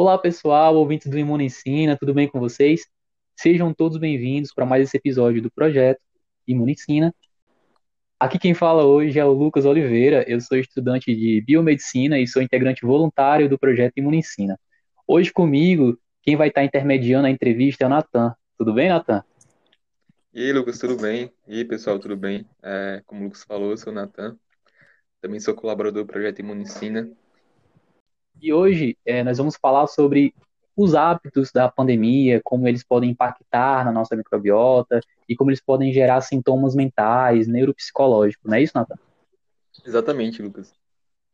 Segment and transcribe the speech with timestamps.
[0.00, 2.86] Olá, pessoal, ouvintes do Imunicina, tudo bem com vocês?
[3.36, 5.98] Sejam todos bem-vindos para mais esse episódio do projeto
[6.46, 7.12] Imunicina.
[8.16, 12.40] Aqui quem fala hoje é o Lucas Oliveira, eu sou estudante de biomedicina e sou
[12.40, 14.56] integrante voluntário do projeto Imunicina.
[15.04, 18.32] Hoje comigo, quem vai estar intermediando a entrevista é o Natan.
[18.56, 19.24] Tudo bem, Natan?
[20.32, 21.32] E aí, Lucas, tudo bem?
[21.48, 22.46] E aí, pessoal, tudo bem?
[22.62, 24.38] É, como o Lucas falou, eu sou o Natan,
[25.20, 27.10] também sou colaborador do projeto Imunicina.
[28.40, 30.34] E hoje é, nós vamos falar sobre
[30.76, 35.92] os hábitos da pandemia, como eles podem impactar na nossa microbiota e como eles podem
[35.92, 38.94] gerar sintomas mentais, neuropsicológicos, não é isso, Natan?
[39.84, 40.72] Exatamente, Lucas.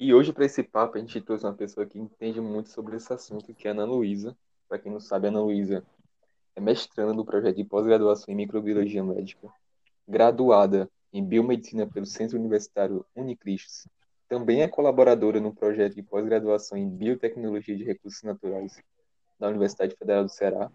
[0.00, 3.12] E hoje, para esse papo, a gente trouxe uma pessoa que entende muito sobre esse
[3.12, 4.36] assunto, que é a Ana Luísa.
[4.66, 5.84] Para quem não sabe, a Ana Luísa
[6.56, 9.48] é mestranda do projeto de pós-graduação em microbiologia médica,
[10.08, 13.86] graduada em biomedicina pelo Centro Universitário Unicristos.
[14.34, 18.82] Também é colaboradora no projeto de pós-graduação em biotecnologia de recursos naturais
[19.38, 20.72] da Universidade Federal do Ceará,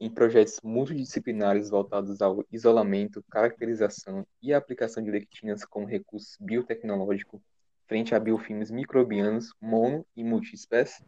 [0.00, 7.38] em projetos multidisciplinares voltados ao isolamento, caracterização e aplicação de lectinas como recurso biotecnológico
[7.86, 11.04] frente a biofilmes microbianos mono e multiespécie,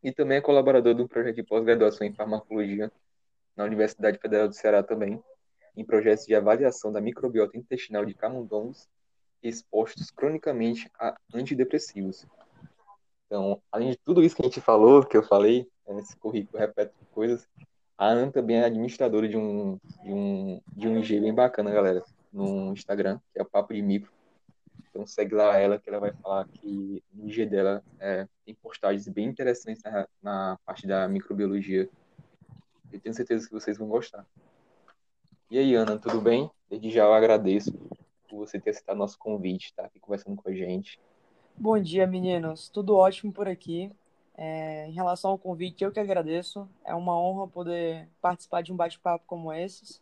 [0.00, 2.92] e também é colaborador do projeto de pós-graduação em farmacologia
[3.56, 5.20] na Universidade Federal do Ceará também,
[5.76, 8.88] em projetos de avaliação da microbiota intestinal de camundongos
[9.42, 12.26] expostos cronicamente a antidepressivos.
[13.26, 16.94] Então, além de tudo isso que a gente falou, que eu falei, esse currículo repete
[17.12, 17.46] coisas,
[17.96, 22.02] a Ana também é administradora de um, de um, de um IG bem bacana, galera,
[22.32, 24.10] no Instagram, que é o Papo de Micro.
[24.88, 29.08] Então segue lá ela, que ela vai falar que no IG dela é, tem postagens
[29.08, 31.88] bem interessantes na, na parte da microbiologia.
[32.92, 34.24] Eu tenho certeza que vocês vão gostar.
[35.50, 36.50] E aí, Ana, tudo bem?
[36.70, 37.72] Desde já eu agradeço
[38.38, 41.00] por você ter aceitado nosso convite, tá aqui conversando com a gente.
[41.56, 42.68] Bom dia, meninos.
[42.68, 43.90] Tudo ótimo por aqui.
[44.36, 46.68] É, em relação ao convite, eu que agradeço.
[46.84, 50.00] É uma honra poder participar de um bate-papo como esses,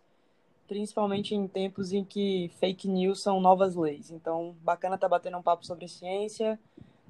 [0.69, 4.11] principalmente em tempos em que fake news são novas leis.
[4.11, 6.61] Então, bacana estar tá batendo um papo sobre ciência,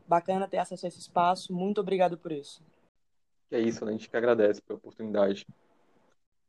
[0.06, 1.52] bacana ter acesso a esse espaço.
[1.52, 2.62] Muito obrigado por isso.
[3.50, 5.44] É isso, a gente que agradece pela oportunidade.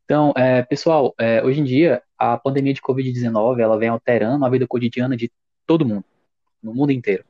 [0.07, 4.49] Então, é, pessoal, é, hoje em dia, a pandemia de Covid-19 ela vem alterando a
[4.49, 5.29] vida cotidiana de
[5.65, 6.05] todo mundo,
[6.63, 7.25] no mundo inteiro.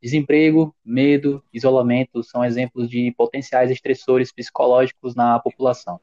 [0.00, 6.00] Desemprego, medo, isolamento são exemplos de potenciais estressores psicológicos na população.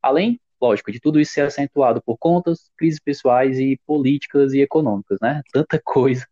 [0.00, 5.18] Além, lógico, de tudo isso ser acentuado por contas, crises pessoais e políticas e econômicas,
[5.20, 5.42] né?
[5.52, 6.26] Tanta coisa.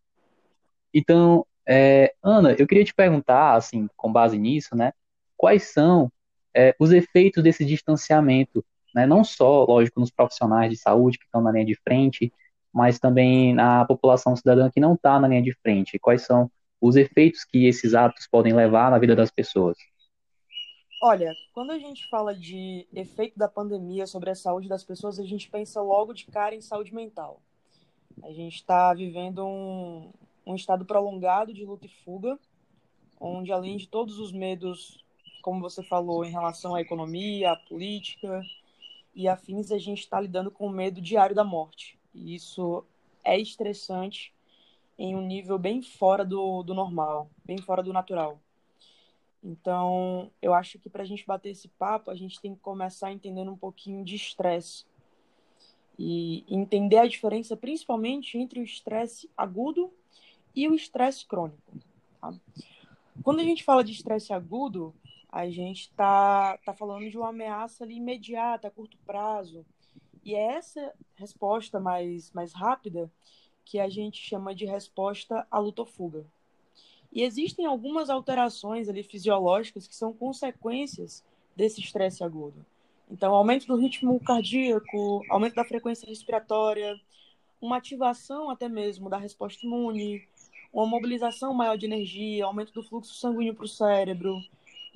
[0.91, 4.93] Então, é, Ana, eu queria te perguntar, assim, com base nisso, né?
[5.37, 6.11] Quais são
[6.55, 9.05] é, os efeitos desse distanciamento, né?
[9.05, 12.31] Não só, lógico, nos profissionais de saúde que estão na linha de frente,
[12.73, 15.99] mas também na população cidadã que não está na linha de frente.
[15.99, 19.77] Quais são os efeitos que esses atos podem levar na vida das pessoas?
[21.01, 25.23] Olha, quando a gente fala de efeito da pandemia sobre a saúde das pessoas, a
[25.23, 27.41] gente pensa logo de cara em saúde mental.
[28.21, 30.11] A gente está vivendo um,
[30.45, 32.37] um estado prolongado de luta e fuga,
[33.19, 35.03] onde além de todos os medos,
[35.41, 38.41] como você falou, em relação à economia, à política
[39.13, 41.99] e afins, a gente está lidando com o medo diário da morte.
[42.13, 42.83] E isso
[43.23, 44.33] é estressante
[44.97, 48.39] em um nível bem fora do, do normal, bem fora do natural.
[49.43, 53.11] Então, eu acho que para a gente bater esse papo, a gente tem que começar
[53.11, 54.85] entendendo um pouquinho de estresse.
[55.97, 59.91] E entender a diferença, principalmente, entre o estresse agudo
[60.55, 61.73] e o estresse crônico.
[62.21, 62.33] Tá?
[63.23, 64.93] Quando a gente fala de estresse agudo,
[65.31, 69.65] a gente está tá falando de uma ameaça ali imediata, a curto prazo.
[70.23, 73.11] E é essa resposta mais, mais rápida
[73.63, 76.25] que a gente chama de resposta à luta ou fuga.
[77.11, 81.23] E existem algumas alterações ali fisiológicas que são consequências
[81.55, 82.65] desse estresse agudo.
[83.09, 86.99] Então, aumento do ritmo cardíaco, aumento da frequência respiratória,
[87.61, 90.27] uma ativação até mesmo da resposta imune,
[90.71, 94.39] uma mobilização maior de energia, aumento do fluxo sanguíneo para o cérebro,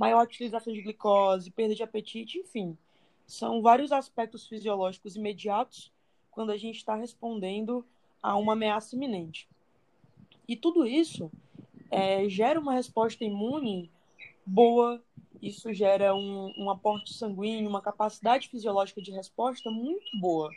[0.04, 2.78] maior utilização de glicose, perda de apetite, enfim.
[3.26, 5.94] São vários aspectos fisiológicos imediatos
[6.30, 7.86] quando a gente está respondendo
[8.22, 9.48] a uma ameaça iminente.
[10.46, 11.32] E tudo isso
[11.90, 13.90] é, gera uma resposta imune
[14.46, 15.02] boa,
[15.42, 20.50] isso gera um, um aporte sanguíneo, uma capacidade fisiológica de resposta muito boa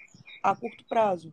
[0.42, 1.32] a curto prazo.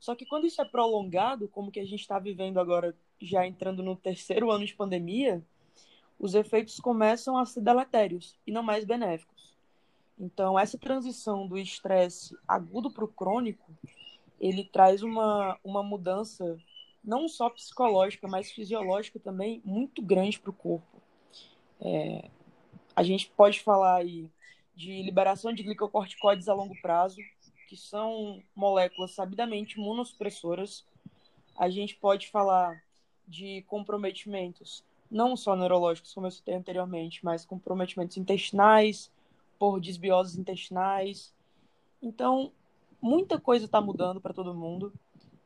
[0.00, 3.80] Só que quando isso é prolongado, como que a gente está vivendo agora, já entrando
[3.80, 5.40] no terceiro ano de pandemia,
[6.24, 9.52] os efeitos começam a ser deletérios e não mais benéficos.
[10.18, 13.70] Então, essa transição do estresse agudo para o crônico
[14.40, 16.58] ele traz uma, uma mudança
[17.04, 21.02] não só psicológica, mas fisiológica também muito grande para o corpo.
[21.78, 22.30] É,
[22.96, 24.30] A gente pode falar aí
[24.74, 27.18] de liberação de glicocorticoides a longo prazo,
[27.68, 30.86] que são moléculas sabidamente imunossupressoras.
[31.54, 32.82] A gente pode falar
[33.28, 34.82] de comprometimentos
[35.14, 39.12] não só neurológicos, como eu citei anteriormente, mas comprometimentos intestinais,
[39.56, 41.32] por desbioses intestinais.
[42.02, 42.50] Então,
[43.00, 44.92] muita coisa está mudando para todo mundo,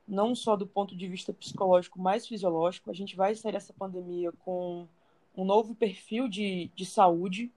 [0.07, 2.91] não só do ponto de vista psicológico, mas fisiológico.
[2.91, 4.89] A gente vai sair dessa pandemia com
[5.37, 7.53] um novo perfil de, de saúde,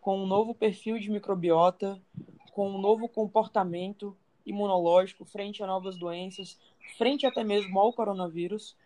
[0.00, 2.00] com um novo perfil de microbiota,
[2.52, 6.56] com um novo comportamento imunológico frente a novas doenças,
[6.96, 8.76] frente até mesmo ao coronavírus.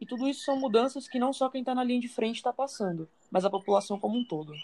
[0.00, 2.52] E tudo isso são mudanças que não só quem está na linha de frente está
[2.52, 4.54] passando, mas a população como um todo.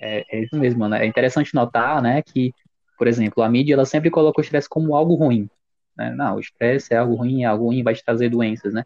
[0.00, 1.04] É, é, isso mesmo, né?
[1.04, 2.54] É interessante notar, né, que,
[2.96, 5.48] por exemplo, a mídia ela sempre coloca o estresse como algo ruim.
[5.94, 6.10] Né?
[6.14, 8.84] Não, o estresse é algo ruim, é algo ruim, vai te trazer doenças, né?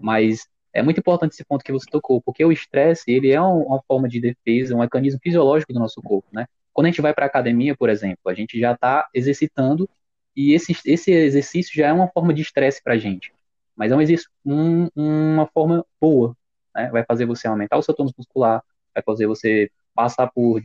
[0.00, 3.82] Mas é muito importante esse ponto que você tocou, porque o estresse ele é uma
[3.82, 6.46] forma de defesa, um mecanismo fisiológico do nosso corpo, né?
[6.72, 9.88] Quando a gente vai para academia, por exemplo, a gente já está exercitando
[10.34, 13.32] e esse, esse exercício já é uma forma de estresse para a gente.
[13.76, 14.00] Mas é um
[14.44, 16.36] um, uma forma boa,
[16.74, 16.90] né?
[16.90, 18.62] Vai fazer você aumentar o seu tônus muscular,
[18.94, 20.62] vai fazer você passar por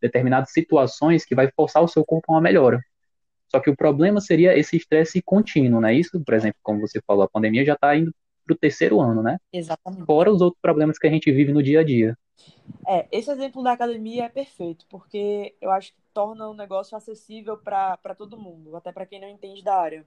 [0.00, 2.80] determinadas situações que vai forçar o seu corpo a uma melhora.
[3.48, 5.94] Só que o problema seria esse estresse contínuo, né?
[5.94, 8.12] Isso, por exemplo, como você falou, a pandemia já está indo
[8.44, 9.38] para o terceiro ano, né?
[9.52, 10.04] Exatamente.
[10.04, 12.18] Fora os outros problemas que a gente vive no dia a dia.
[12.86, 17.56] É, esse exemplo da academia é perfeito, porque eu acho que torna o negócio acessível
[17.56, 20.04] para todo mundo, até para quem não entende da área.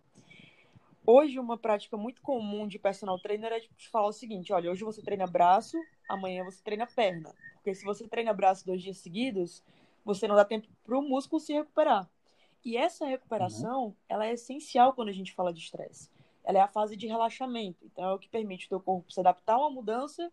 [1.10, 4.84] Hoje, uma prática muito comum de personal trainer é te falar o seguinte: olha, hoje
[4.84, 7.34] você treina braço, amanhã você treina perna.
[7.54, 9.64] Porque se você treina braço dois dias seguidos,
[10.04, 12.10] você não dá tempo para o músculo se recuperar.
[12.66, 13.96] E essa recuperação, uhum.
[14.10, 16.10] ela é essencial quando a gente fala de estresse.
[16.44, 17.86] Ela é a fase de relaxamento.
[17.86, 20.30] Então, é o que permite o teu corpo se adaptar a uma mudança,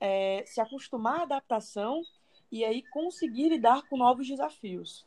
[0.00, 2.02] é, se acostumar à adaptação
[2.50, 5.06] e aí conseguir lidar com novos desafios.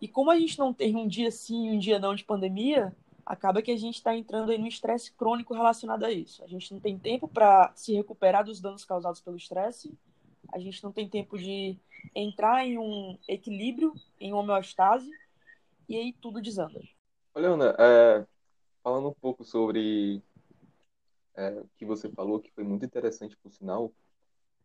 [0.00, 2.92] E como a gente não tem um dia sim e um dia não de pandemia,
[3.30, 6.42] acaba que a gente está entrando aí no estresse crônico relacionado a isso.
[6.42, 9.96] A gente não tem tempo para se recuperar dos danos causados pelo estresse,
[10.52, 11.78] a gente não tem tempo de
[12.12, 15.08] entrar em um equilíbrio, em uma homeostase,
[15.88, 16.80] e aí tudo desanda.
[17.32, 18.26] Olha, Ana, é,
[18.82, 20.20] falando um pouco sobre
[21.36, 23.92] é, o que você falou, que foi muito interessante, por sinal,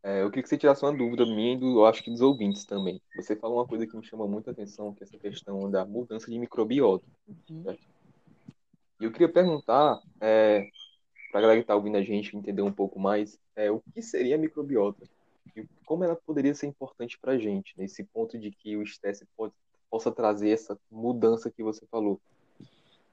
[0.02, 2.22] é, eu queria que você tirasse uma dúvida minha e do, eu acho que dos
[2.22, 3.00] ouvintes também.
[3.16, 6.32] Você falou uma coisa que me chama muita atenção, que é essa questão da mudança
[6.32, 7.06] de microbiota.
[7.28, 7.62] Uhum.
[7.62, 7.95] Certo?
[9.00, 10.70] Eu queria perguntar, é,
[11.32, 14.02] para a galera que está ouvindo a gente entender um pouco mais, é, o que
[14.02, 15.06] seria a microbiota?
[15.56, 19.26] E como ela poderia ser importante para a gente, nesse ponto de que o estresse
[19.36, 19.54] pode,
[19.90, 22.22] possa trazer essa mudança que você falou?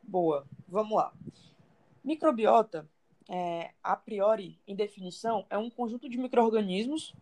[0.02, 1.12] Boa, vamos lá.
[2.05, 2.88] Microbiota,
[3.28, 7.14] é, a priori, em definição, é um conjunto de micro-organismos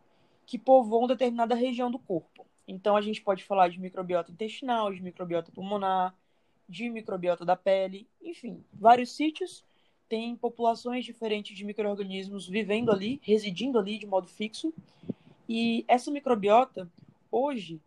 [0.45, 2.47] que povoam determinada região do corpo.
[2.69, 6.15] Então, a gente pode falar de microbiota intestinal, de microbiota pulmonar,
[6.71, 9.65] de microbiota da pele, enfim, vários sítios
[10.09, 14.73] têm populações diferentes de micro-organismos vivendo ali, residindo ali de modo fixo.
[15.49, 16.89] E essa microbiota,
[17.31, 17.81] hoje,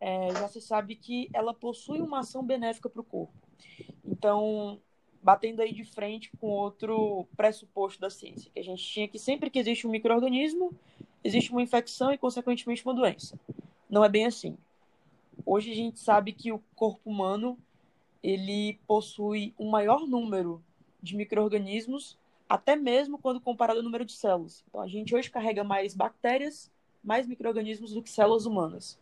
[0.00, 3.34] é, já se sabe que ela possui uma ação benéfica para o corpo.
[4.04, 4.80] Então,
[5.20, 9.50] batendo aí de frente com outro pressuposto da ciência, que a gente tinha que sempre
[9.50, 10.72] que existe um microorganismo,
[11.22, 13.38] existe uma infecção e, consequentemente, uma doença.
[13.88, 14.56] Não é bem assim.
[15.44, 17.58] Hoje a gente sabe que o corpo humano
[18.22, 20.62] ele possui um maior número
[21.02, 24.64] de micro-organismos, até mesmo quando comparado ao número de células.
[24.68, 26.70] Então, a gente hoje carrega mais bactérias,
[27.02, 28.98] mais micro-organismos do que células humanas.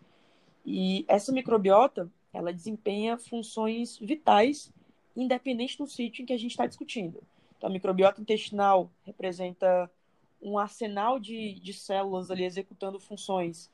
[0.65, 4.73] E essa microbiota, ela desempenha funções vitais,
[5.17, 7.23] independente do sítio em que a gente está discutindo.
[7.57, 9.91] Então, a microbiota intestinal representa
[10.41, 13.71] um arsenal de, de células ali executando funções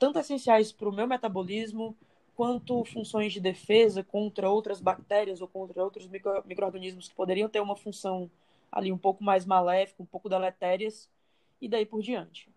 [0.00, 1.94] tanto essenciais para o meu metabolismo,
[2.40, 7.60] quanto funções de defesa contra outras bactérias ou contra outros micro, micro-organismos que poderiam ter
[7.60, 8.30] uma função
[8.72, 11.06] ali um pouco mais maléfica, um pouco deletérias,
[11.60, 12.48] e daí por diante.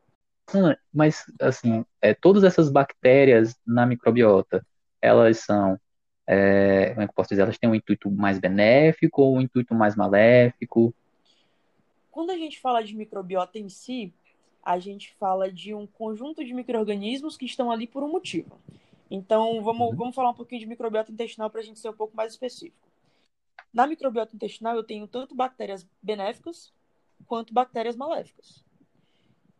[0.93, 4.65] Mas, assim, é, todas essas bactérias na microbiota,
[5.01, 5.77] elas são,
[6.25, 9.75] é, como é que posso dizer, elas têm um intuito mais benéfico ou um intuito
[9.75, 10.95] mais maléfico?
[12.09, 14.13] Quando a gente fala de microbiota em si,
[14.63, 18.57] a gente fala de um conjunto de micro-organismos que estão ali por um motivo.
[19.15, 19.96] Então, vamos, uhum.
[19.96, 22.89] vamos falar um pouquinho de microbiota intestinal para a gente ser um pouco mais específico.
[23.72, 26.74] Na microbiota intestinal, eu tenho tanto bactérias benéficas
[27.27, 28.65] quanto bactérias maléficas.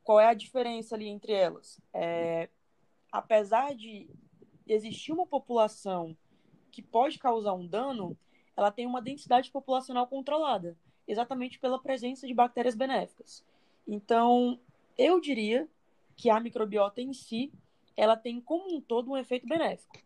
[0.04, 1.80] Qual é a diferença ali entre elas?
[1.94, 2.50] É,
[3.12, 4.10] apesar de
[4.68, 6.18] existir uma população
[6.72, 8.18] que pode causar um dano,
[8.58, 10.76] ela tem uma densidade populacional controlada,
[11.08, 13.46] exatamente pela presença de bactérias benéficas.
[13.88, 14.60] Então,
[14.98, 15.70] eu diria
[16.16, 17.54] que a microbiota em si,
[17.96, 19.98] ela tem como um todo um efeito benéfico,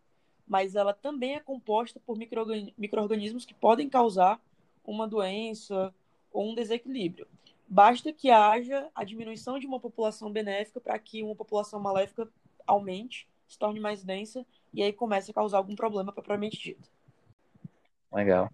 [0.46, 4.40] mas ela também é composta por micro-organismos que podem causar
[4.84, 5.94] uma doença
[6.32, 7.26] ou um desequilíbrio.
[7.66, 12.28] Basta que haja a diminuição de uma população benéfica para que uma população maléfica
[12.66, 16.88] aumente, se torne mais densa e aí comece a causar algum problema propriamente dito.
[18.12, 18.50] Legal.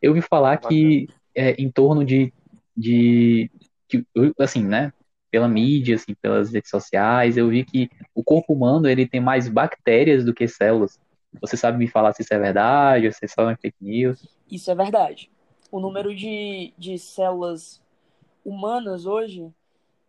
[0.00, 2.32] Eu ouvi falar que é, em torno de,
[2.76, 3.50] de,
[3.88, 4.06] de,
[4.38, 4.92] assim, né,
[5.32, 9.48] pela mídia, assim, pelas redes sociais, eu vi que o corpo humano ele tem mais
[9.48, 11.00] bactérias do que células.
[11.40, 14.22] Você sabe me falar se isso é verdade, ou se é só uma fake news?
[14.50, 15.30] Isso é verdade.
[15.70, 17.82] O número de, de células
[18.44, 19.50] humanas hoje,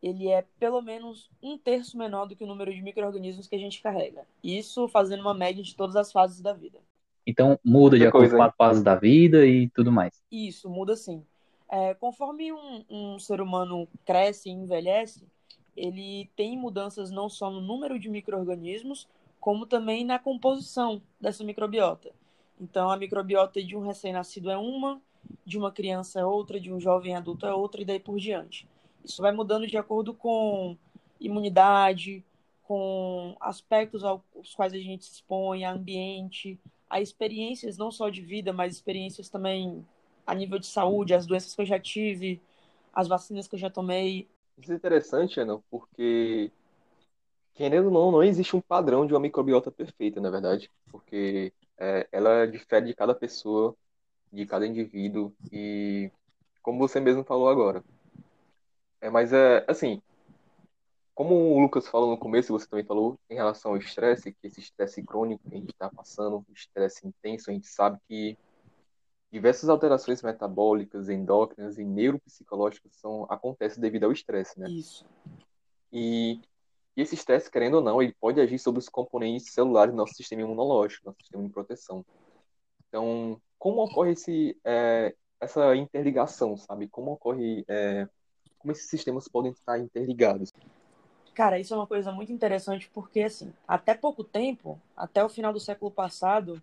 [0.02, 3.60] ele é pelo menos um terço menor do que o número de micro-organismos que a
[3.60, 4.26] gente carrega.
[4.44, 6.80] Isso fazendo uma média de todas as fases da vida.
[7.26, 10.22] Então muda de acordo com a fase da vida e tudo mais.
[10.30, 11.24] Isso, muda sim.
[11.76, 15.24] É, conforme um, um ser humano cresce e envelhece,
[15.76, 19.08] ele tem mudanças não só no número de micro-organismos,
[19.40, 22.12] como também na composição dessa microbiota.
[22.62, 25.02] Então, a microbiota de um recém-nascido é uma,
[25.44, 28.68] de uma criança é outra, de um jovem adulto é outra, e daí por diante.
[29.04, 30.78] Isso vai mudando de acordo com
[31.20, 32.24] imunidade,
[32.66, 34.22] com aspectos aos
[34.56, 39.84] quais a gente se expõe, ambiente, a experiências não só de vida, mas experiências também
[40.26, 42.42] a nível de saúde, as doenças que eu já tive,
[42.94, 44.28] as vacinas que eu já tomei.
[44.58, 46.52] Isso é interessante, Ana, porque
[47.54, 52.08] querendo ou não, não existe um padrão de uma microbiota perfeita, na verdade, porque é,
[52.12, 53.76] ela difere de cada pessoa,
[54.32, 56.12] de cada indivíduo e
[56.62, 57.84] como você mesmo falou agora.
[59.02, 60.02] É, mas é assim,
[61.14, 64.60] como o Lucas falou no começo, você também falou em relação ao estresse, que esse
[64.60, 68.38] estresse crônico que a gente está passando, estresse intenso, a gente sabe que
[69.34, 74.70] diversas alterações metabólicas, endócrinas e neuropsicológicas são, acontecem devido ao estresse, né?
[74.70, 75.08] Isso.
[75.92, 76.40] E,
[76.96, 80.14] e esse estresse, querendo ou não, ele pode agir sobre os componentes celulares do nosso
[80.14, 82.06] sistema imunológico, nosso sistema de proteção.
[82.88, 86.88] Então, como ocorre esse, é, essa interligação, sabe?
[86.88, 88.08] Como ocorre, é,
[88.60, 90.54] como esses sistemas podem estar interligados?
[91.34, 95.52] Cara, isso é uma coisa muito interessante porque, assim, até pouco tempo, até o final
[95.52, 96.62] do século passado,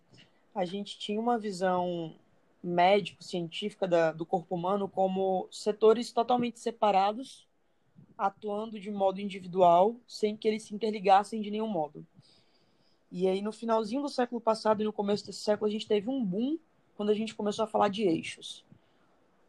[0.54, 2.14] a gente tinha uma visão
[2.62, 7.46] médico-científica do corpo humano como setores totalmente separados,
[8.16, 12.06] atuando de modo individual, sem que eles se interligassem de nenhum modo.
[13.10, 16.08] E aí, no finalzinho do século passado e no começo desse século, a gente teve
[16.08, 16.58] um boom
[16.96, 18.64] quando a gente começou a falar de eixos.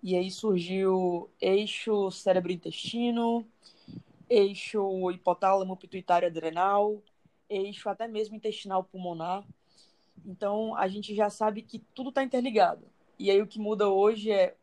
[0.01, 3.45] E aí surgiu eixo cérebro-intestino,
[4.27, 7.03] eixo hipotálamo pituitário adrenal,
[7.47, 9.43] eixo até mesmo intestinal pulmonar.
[10.25, 12.83] Então a gente já sabe que tudo está interligado.
[13.21, 14.55] E aí o que muda hoje é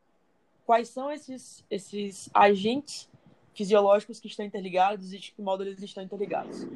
[0.66, 3.08] quais são esses, esses agentes
[3.54, 6.66] fisiológicos que estão interligados e de que modo eles estão interligados.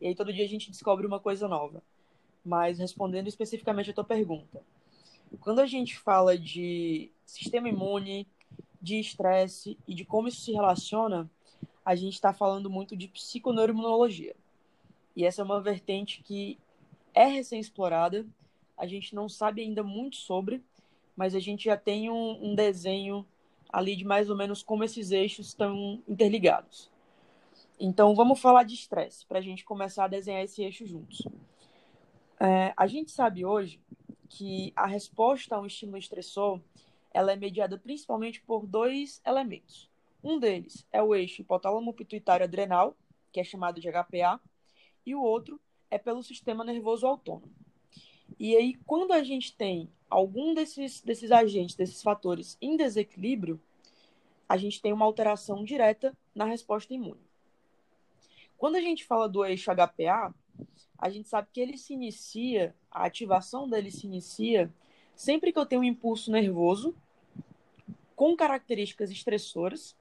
[0.00, 1.82] E aí todo dia a gente descobre uma coisa nova.
[2.44, 4.62] Mas respondendo especificamente a tua pergunta,
[5.40, 8.24] quando a gente fala de sistema imune,
[8.80, 11.28] de estresse e de como isso se relaciona,
[11.84, 14.36] a gente está falando muito de psiconeuroimunologia.
[15.16, 16.56] E essa é uma vertente que
[17.12, 18.24] é recém-explorada,
[18.78, 20.62] a gente não sabe ainda muito sobre,
[21.16, 23.26] mas a gente já tem um, um desenho
[23.72, 26.90] ali de mais ou menos como esses eixos estão interligados.
[27.80, 31.26] Então, vamos falar de estresse, para a gente começar a desenhar esse eixo juntos.
[32.38, 33.80] É, a gente sabe hoje
[34.28, 36.60] que a resposta a um estímulo estressor
[37.12, 39.90] ela é mediada principalmente por dois elementos.
[40.22, 42.96] Um deles é o eixo hipotálamo pituitário adrenal,
[43.30, 44.40] que é chamado de HPA,
[45.04, 47.52] e o outro é pelo sistema nervoso autônomo.
[48.38, 53.58] E aí, quando a gente tem algum desses, desses agentes, desses fatores em desequilíbrio,
[54.46, 57.20] a gente tem uma alteração direta na resposta imune.
[58.58, 60.34] Quando a gente fala do eixo HPA,
[60.98, 64.70] a gente sabe que ele se inicia, a ativação dele se inicia
[65.16, 66.94] sempre que eu tenho um impulso nervoso
[68.14, 69.96] com características estressoras,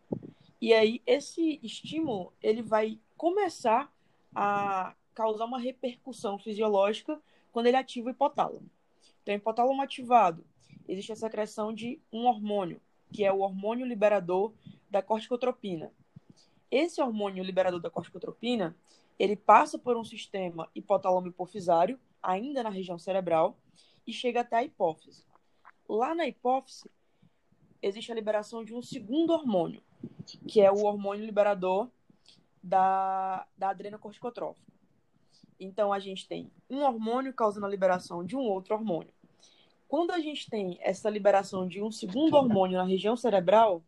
[0.59, 3.91] e aí esse estímulo ele vai começar
[4.35, 7.19] a causar uma repercussão fisiológica
[7.51, 8.69] quando ele ativa o hipotálamo.
[9.21, 10.43] Então, hipotálamo ativado,
[10.87, 14.53] existe a secreção de um hormônio, que é o hormônio liberador
[14.89, 15.91] da corticotropina.
[16.69, 18.75] Esse hormônio liberador da corticotropina,
[19.19, 23.57] ele passa por um sistema hipotálamo hipofisário, ainda na região cerebral,
[24.07, 25.23] e chega até a hipófise.
[25.87, 26.89] Lá na hipófise,
[27.81, 29.83] existe a liberação de um segundo hormônio,
[30.47, 31.89] que é o hormônio liberador
[32.63, 34.70] da, da adrenocorticotrófica.
[35.63, 39.13] Então, a gente tem um hormônio causando a liberação de um outro hormônio.
[39.87, 43.83] Quando a gente tem essa liberação de um segundo hormônio na região cerebral,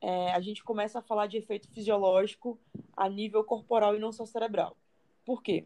[0.00, 2.58] é, a gente começa a falar de efeito fisiológico
[2.96, 4.76] a nível corporal e não só cerebral.
[5.24, 5.64] Por quê?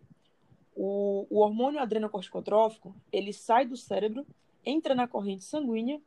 [0.76, 4.26] O, o hormônio adrenocorticotrófico, ele sai do cérebro,
[4.64, 6.00] entra na corrente sanguínea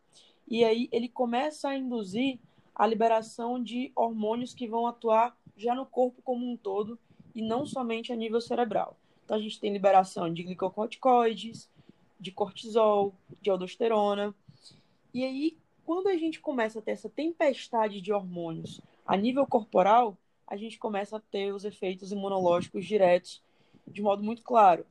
[0.48, 2.40] e aí ele começa a induzir
[2.76, 7.00] a liberação de hormônios que vão atuar já no corpo como um todo
[7.34, 8.98] e não somente a nível cerebral.
[9.26, 11.70] Então a gente tem liberação de glicocorticoides,
[12.20, 14.36] de cortisol, de aldosterona.
[15.14, 20.18] E aí, quando a gente começa a ter essa tempestade de hormônios a nível corporal,
[20.46, 23.42] a gente começa a ter os efeitos imunológicos diretos
[23.88, 24.86] de modo muito claro.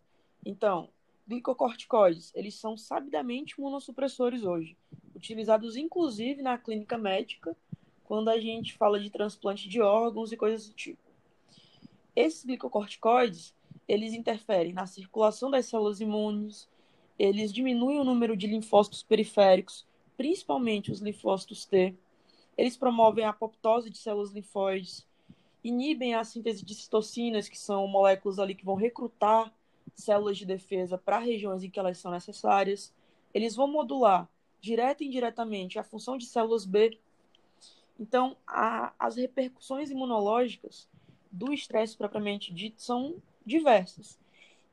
[0.44, 0.88] Então,
[1.28, 4.76] glicocorticoides, eles são sabidamente imunossupressores hoje,
[5.14, 7.56] utilizados inclusive na clínica médica,
[8.04, 11.09] quando a gente fala de transplante de órgãos e coisas do tipo.
[12.20, 13.54] Esses glicocorticoides,
[13.88, 16.68] eles interferem na circulação das células imunes,
[17.18, 19.86] eles diminuem o número de linfócitos periféricos,
[20.18, 21.94] principalmente os linfócitos T.
[22.58, 25.06] Eles promovem a apoptose de células linfóides,
[25.64, 29.50] inibem a síntese de citocinas, que são moléculas ali que vão recrutar
[29.94, 32.92] células de defesa para regiões em que elas são necessárias.
[33.32, 34.28] Eles vão modular,
[34.60, 36.98] direta e indiretamente, a função de células B.
[37.98, 40.86] Então, a, as repercussões imunológicas
[41.30, 44.18] do estresse propriamente dito são diversas.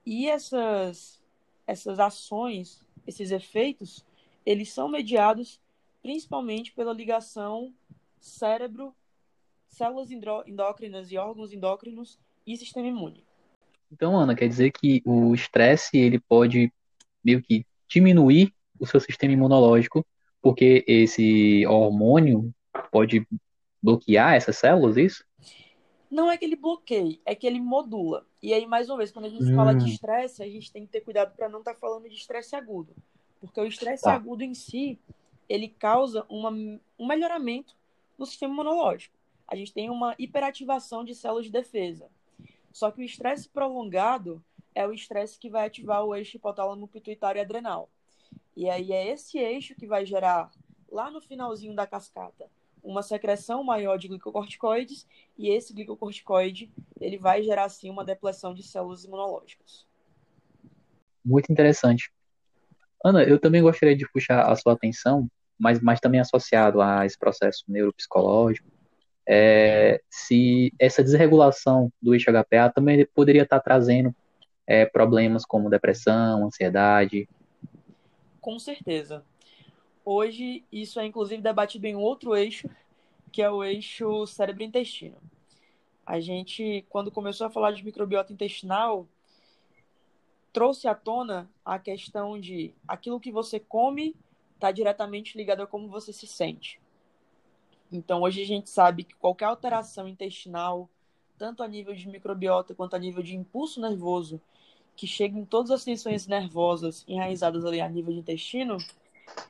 [0.06, 1.22] E essas
[1.66, 4.06] essas ações, esses efeitos,
[4.46, 5.60] eles são mediados
[6.02, 7.74] principalmente pela ligação
[8.22, 8.96] cérebro,
[9.68, 13.22] células endócrinas e órgãos endócrinos e sistema imune.
[13.92, 16.72] Então, Ana, quer dizer que o estresse ele pode
[17.24, 20.06] meio que diminuir o seu sistema imunológico,
[20.42, 22.54] porque esse hormônio
[22.92, 23.28] pode
[23.82, 25.26] bloquear essas células, isso?
[26.10, 28.26] Não é que ele bloqueie, é que ele modula.
[28.42, 29.56] E aí, mais uma vez, quando a gente hum.
[29.56, 29.88] fala de hum.
[29.88, 32.96] estresse, a gente tem que ter cuidado para não estar tá falando de estresse agudo.
[33.42, 34.14] Porque o estresse tá.
[34.14, 34.98] agudo em si,
[35.48, 37.76] ele causa uma, um melhoramento
[38.18, 39.16] no sistema imunológico.
[39.48, 42.10] A gente tem uma hiperativação de células de defesa.
[42.72, 44.44] Só que o estresse prolongado
[44.76, 47.90] é o estresse que vai ativar o eixo hipotálamo pituitário adrenal.
[48.56, 50.52] E aí é esse eixo que vai gerar,
[50.92, 52.50] lá no finalzinho da cascata,
[52.88, 55.06] uma secreção maior de glicocorticoides
[55.38, 56.72] e esse glicocorticoide
[57.02, 59.86] ele vai gerar assim uma depressão de células imunológicas.
[61.24, 62.10] Muito interessante.
[63.04, 67.20] Ana, eu também gostaria de puxar a sua atenção, mas, mas também associado a esse
[67.20, 68.72] processo neuropsicológico,
[69.28, 74.16] é, se essa desregulação do eixo HPA também poderia estar trazendo
[74.66, 77.28] é, problemas como depressão, ansiedade.
[78.40, 79.26] Com certeza.
[80.10, 82.70] Hoje, isso é inclusive debatido em outro eixo,
[83.30, 85.18] que é o eixo cérebro-intestino.
[86.06, 89.06] A gente, quando começou a falar de microbiota intestinal,
[90.54, 94.16] trouxe à tona a questão de aquilo que você come
[94.56, 96.80] está diretamente ligado a como você se sente.
[97.92, 100.90] Então, hoje a gente sabe que qualquer alteração intestinal,
[101.38, 104.40] tanto a nível de microbiota quanto a nível de impulso nervoso,
[104.96, 108.78] que chega em todas as tensões nervosas enraizadas ali a nível de intestino,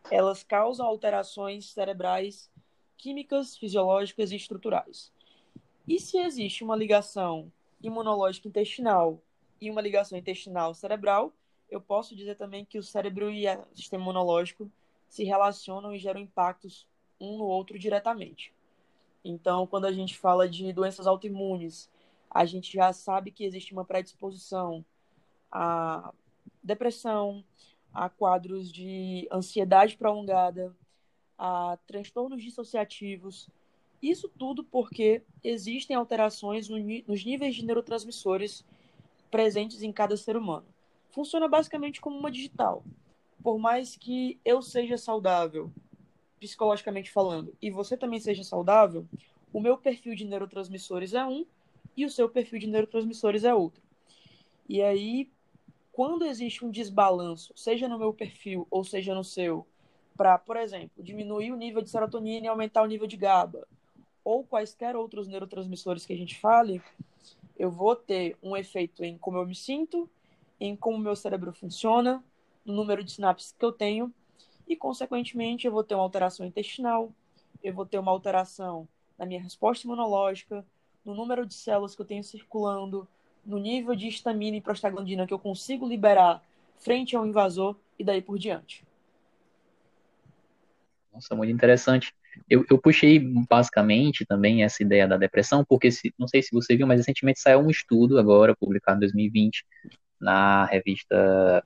[0.10, 2.50] elas causam alterações cerebrais
[2.98, 5.12] químicas, fisiológicas e estruturais.
[5.88, 9.22] E se existe uma ligação imunológica intestinal
[9.62, 11.32] e uma ligação intestinal cerebral,
[11.70, 14.70] eu posso dizer também que o cérebro e o sistema imunológico
[15.08, 16.88] se relacionam e geram impactos
[17.20, 18.54] um no outro diretamente.
[19.24, 21.90] Então, quando a gente fala de doenças autoimunes,
[22.30, 24.86] a gente já sabe que existe uma predisposição
[25.52, 26.14] à
[26.64, 27.44] depressão,
[27.98, 30.72] a quadros de ansiedade prolongada,
[31.36, 33.50] a transtornos dissociativos.
[34.00, 38.64] Isso tudo porque existem alterações nos níveis de neurotransmissores
[39.32, 40.68] presentes em cada ser humano.
[41.10, 42.84] Funciona basicamente como uma digital.
[43.42, 45.72] Por mais que eu seja saudável,
[46.40, 49.08] psicologicamente falando, e você também seja saudável,
[49.52, 51.48] o meu perfil de neurotransmissores é um
[51.96, 53.82] e o seu perfil de neurotransmissores é outro.
[54.70, 55.32] E aí,
[55.98, 59.66] quando existe um desbalanço, seja no meu perfil ou seja no seu,
[60.16, 63.68] para, por exemplo, diminuir o nível de serotonina e aumentar o nível de GABA,
[64.24, 66.84] ou quaisquer outros neurotransmissores que a gente fale,
[67.58, 70.08] eu vou ter um efeito em como eu me sinto,
[70.60, 72.24] em como meu cérebro funciona,
[72.64, 74.14] no número de sinapses que eu tenho,
[74.68, 77.12] e, consequentemente, eu vou ter uma alteração intestinal,
[77.64, 80.64] eu vou ter uma alteração na minha resposta imunológica,
[81.04, 83.08] no número de células que eu tenho circulando,
[83.48, 86.44] no nível de histamina e prostaglandina que eu consigo liberar
[86.78, 88.84] frente ao invasor e daí por diante.
[91.14, 92.14] Nossa, muito interessante.
[92.48, 93.18] Eu, eu puxei
[93.50, 97.40] basicamente também essa ideia da depressão, porque se, não sei se você viu, mas recentemente
[97.40, 99.66] saiu um estudo agora, publicado em 2020,
[100.20, 101.64] na revista.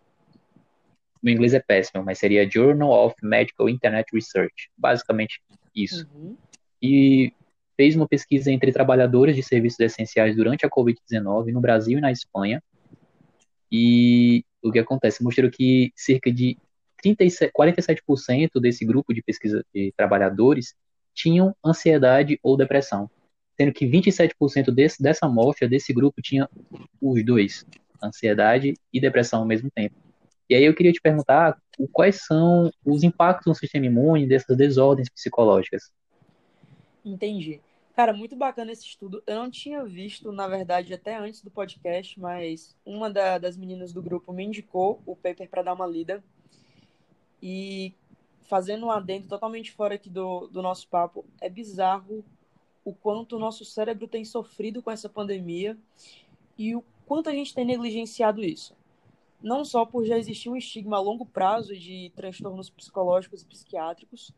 [1.22, 4.70] O inglês é péssimo, mas seria Journal of Medical Internet Research.
[4.78, 5.41] Basicamente
[5.76, 6.08] isso.
[6.15, 6.38] Uhum.
[6.82, 7.34] E
[7.82, 12.12] fez uma pesquisa entre trabalhadores de serviços essenciais durante a Covid-19 no Brasil e na
[12.12, 12.62] Espanha.
[13.72, 15.24] E o que acontece?
[15.24, 16.60] Mostrou que cerca de
[17.02, 20.76] 37, 47% desse grupo de pesquisa de trabalhadores
[21.12, 23.10] tinham ansiedade ou depressão,
[23.58, 26.48] sendo que 27% desse, dessa amostra, desse grupo, tinha
[27.02, 27.65] os dois,
[28.04, 29.96] ansiedade e depressão ao mesmo tempo.
[30.48, 31.58] E aí eu queria te perguntar
[31.91, 35.91] quais são os impactos no sistema imune dessas desordens psicológicas.
[37.04, 37.60] Entendi.
[37.93, 39.21] Cara, muito bacana esse estudo.
[39.27, 43.91] Eu não tinha visto, na verdade, até antes do podcast, mas uma da, das meninas
[43.91, 46.23] do grupo me indicou o paper para dar uma lida.
[47.43, 47.93] E
[48.43, 52.23] fazendo um adendo totalmente fora aqui do, do nosso papo, é bizarro
[52.84, 55.77] o quanto o nosso cérebro tem sofrido com essa pandemia
[56.58, 58.75] e o quanto a gente tem negligenciado isso.
[59.41, 64.32] Não só por já existir um estigma a longo prazo de transtornos psicológicos e psiquiátricos,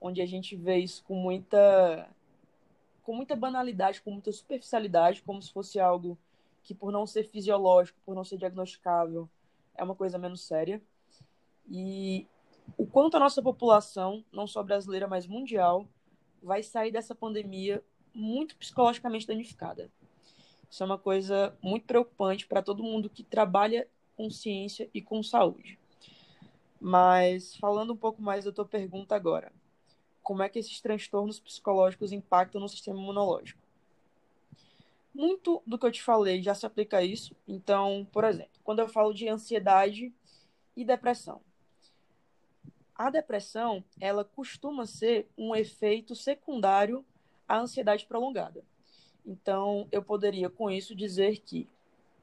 [0.00, 2.08] onde a gente vê isso com muita
[3.04, 6.18] com muita banalidade, com muita superficialidade, como se fosse algo
[6.62, 9.28] que por não ser fisiológico, por não ser diagnosticável,
[9.76, 10.82] é uma coisa menos séria.
[11.68, 12.26] E
[12.76, 15.86] o quanto a nossa população, não só brasileira, mas mundial,
[16.42, 19.90] vai sair dessa pandemia muito psicologicamente danificada.
[20.70, 23.86] Isso é uma coisa muito preocupante para todo mundo que trabalha
[24.16, 25.78] com ciência e com saúde.
[26.80, 29.52] Mas falando um pouco mais da tua pergunta agora,
[30.24, 33.62] como é que esses transtornos psicológicos impactam no sistema imunológico?
[35.14, 37.36] Muito do que eu te falei já se aplica a isso.
[37.46, 40.12] Então, por exemplo, quando eu falo de ansiedade
[40.74, 41.40] e depressão,
[42.96, 47.04] a depressão, ela costuma ser um efeito secundário
[47.46, 48.64] à ansiedade prolongada.
[49.26, 51.68] Então, eu poderia com isso dizer que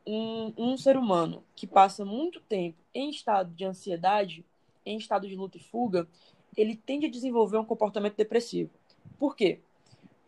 [0.05, 4.45] um, um ser humano que passa muito tempo em estado de ansiedade,
[4.85, 6.07] em estado de luta e fuga,
[6.55, 8.69] ele tende a desenvolver um comportamento depressivo.
[9.17, 9.59] Por quê?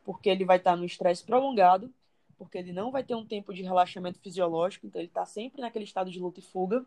[0.05, 1.91] Porque ele vai estar no estresse prolongado,
[2.38, 5.86] porque ele não vai ter um tempo de relaxamento fisiológico, então ele está sempre naquele
[5.86, 6.86] estado de luta e fuga.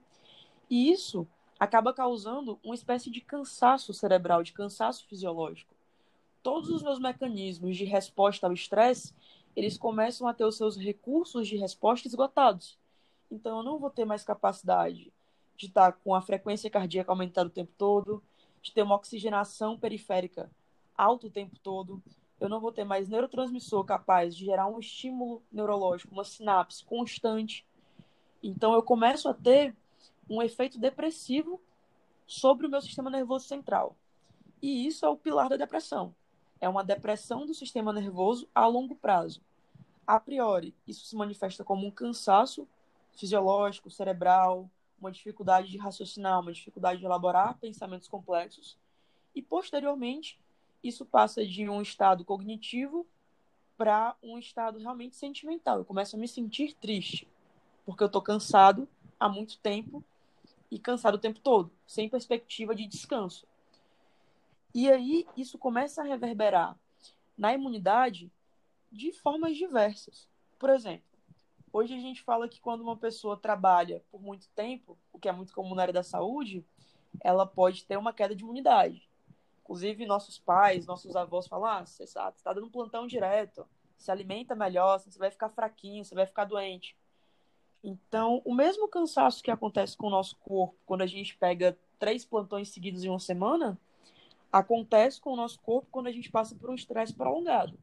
[0.68, 1.26] E isso
[1.58, 5.74] acaba causando uma espécie de cansaço cerebral, de cansaço fisiológico.
[6.42, 9.14] Todos os meus mecanismos de resposta ao estresse,
[9.54, 12.78] eles começam a ter os seus recursos de resposta esgotados.
[13.30, 15.12] Então eu não vou ter mais capacidade
[15.56, 18.22] de estar com a frequência cardíaca aumentada o tempo todo,
[18.66, 20.50] de ter uma oxigenação periférica
[20.96, 22.02] alta o tempo todo.
[22.40, 27.64] Eu não vou ter mais neurotransmissor capaz de gerar um estímulo neurológico, uma sinapse constante.
[28.42, 29.74] Então eu começo a ter
[30.28, 31.60] um efeito depressivo
[32.26, 33.94] sobre o meu sistema nervoso central.
[34.60, 36.12] E isso é o pilar da depressão.
[36.60, 39.40] É uma depressão do sistema nervoso a longo prazo.
[40.04, 42.66] A priori, isso se manifesta como um cansaço
[43.12, 44.68] fisiológico, cerebral,
[45.00, 48.76] uma dificuldade de raciocinar, uma dificuldade de elaborar pensamentos complexos.
[49.34, 50.38] E, posteriormente,
[50.82, 53.06] isso passa de um estado cognitivo
[53.76, 55.78] para um estado realmente sentimental.
[55.78, 57.28] Eu começo a me sentir triste,
[57.84, 58.88] porque eu estou cansado
[59.20, 60.02] há muito tempo
[60.70, 63.46] e cansado o tempo todo, sem perspectiva de descanso.
[64.74, 66.76] E aí isso começa a reverberar
[67.36, 68.30] na imunidade
[68.90, 70.28] de formas diversas.
[70.58, 71.04] Por exemplo,
[71.76, 75.32] hoje a gente fala que quando uma pessoa trabalha por muito tempo, o que é
[75.32, 76.64] muito comum na área da saúde,
[77.22, 79.06] ela pode ter uma queda de imunidade.
[79.62, 83.66] Inclusive, nossos pais, nossos avós falam: ah, você está dando plantão direto,
[83.98, 86.96] se alimenta melhor, você vai ficar fraquinho, você vai ficar doente.
[87.84, 92.24] Então, o mesmo cansaço que acontece com o nosso corpo quando a gente pega três
[92.24, 93.78] plantões seguidos em uma semana,
[94.50, 97.78] acontece com o nosso corpo quando a gente passa por um estresse prolongado.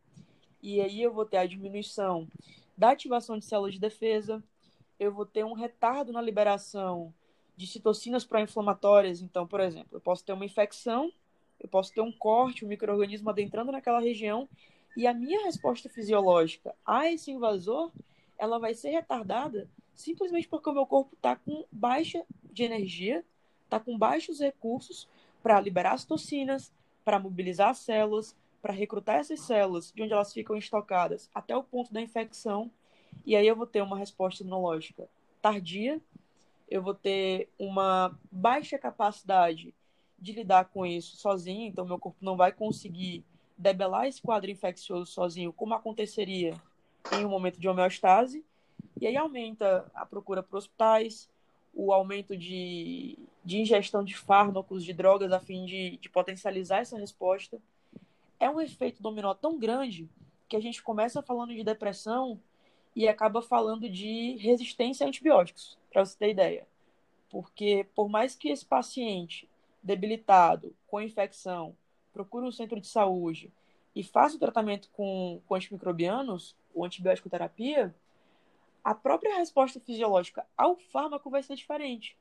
[0.61, 2.27] E aí eu vou ter a diminuição
[2.77, 4.43] da ativação de células de defesa,
[4.99, 7.13] eu vou ter um retardo na liberação
[7.55, 9.21] de citocinas pró-inflamatórias.
[9.21, 11.11] Então, por exemplo, eu posso ter uma infecção,
[11.59, 14.47] eu posso ter um corte, um microorganismo adentrando naquela região,
[14.95, 17.91] e a minha resposta fisiológica a esse invasor,
[18.37, 23.23] ela vai ser retardada simplesmente porque o meu corpo está com baixa de energia,
[23.63, 25.07] está com baixos recursos
[25.41, 26.71] para liberar as toxinas,
[27.03, 31.61] para mobilizar as células, para recrutar essas células de onde elas ficam estocadas até o
[31.61, 32.71] ponto da infecção.
[33.25, 35.09] E aí eu vou ter uma resposta imunológica
[35.41, 35.99] tardia,
[36.69, 39.75] eu vou ter uma baixa capacidade
[40.17, 43.25] de lidar com isso sozinho, então meu corpo não vai conseguir
[43.57, 46.53] debelar esse quadro infeccioso sozinho, como aconteceria
[47.11, 48.45] em um momento de homeostase.
[48.99, 51.29] E aí aumenta a procura por hospitais,
[51.73, 56.97] o aumento de, de ingestão de fármacos, de drogas, a fim de, de potencializar essa
[56.97, 57.59] resposta.
[58.43, 60.09] É um efeito dominó tão grande
[60.49, 62.37] que a gente começa falando de depressão
[62.93, 66.67] e acaba falando de resistência a antibióticos, para você ter ideia.
[67.29, 69.47] Porque por mais que esse paciente
[69.81, 71.73] debilitado, com infecção,
[72.11, 73.49] procure um centro de saúde,
[73.95, 77.95] e faz o tratamento com, com antimicrobianos, ou antibiótico terapia,
[78.83, 82.17] a própria resposta fisiológica ao fármaco vai ser diferente,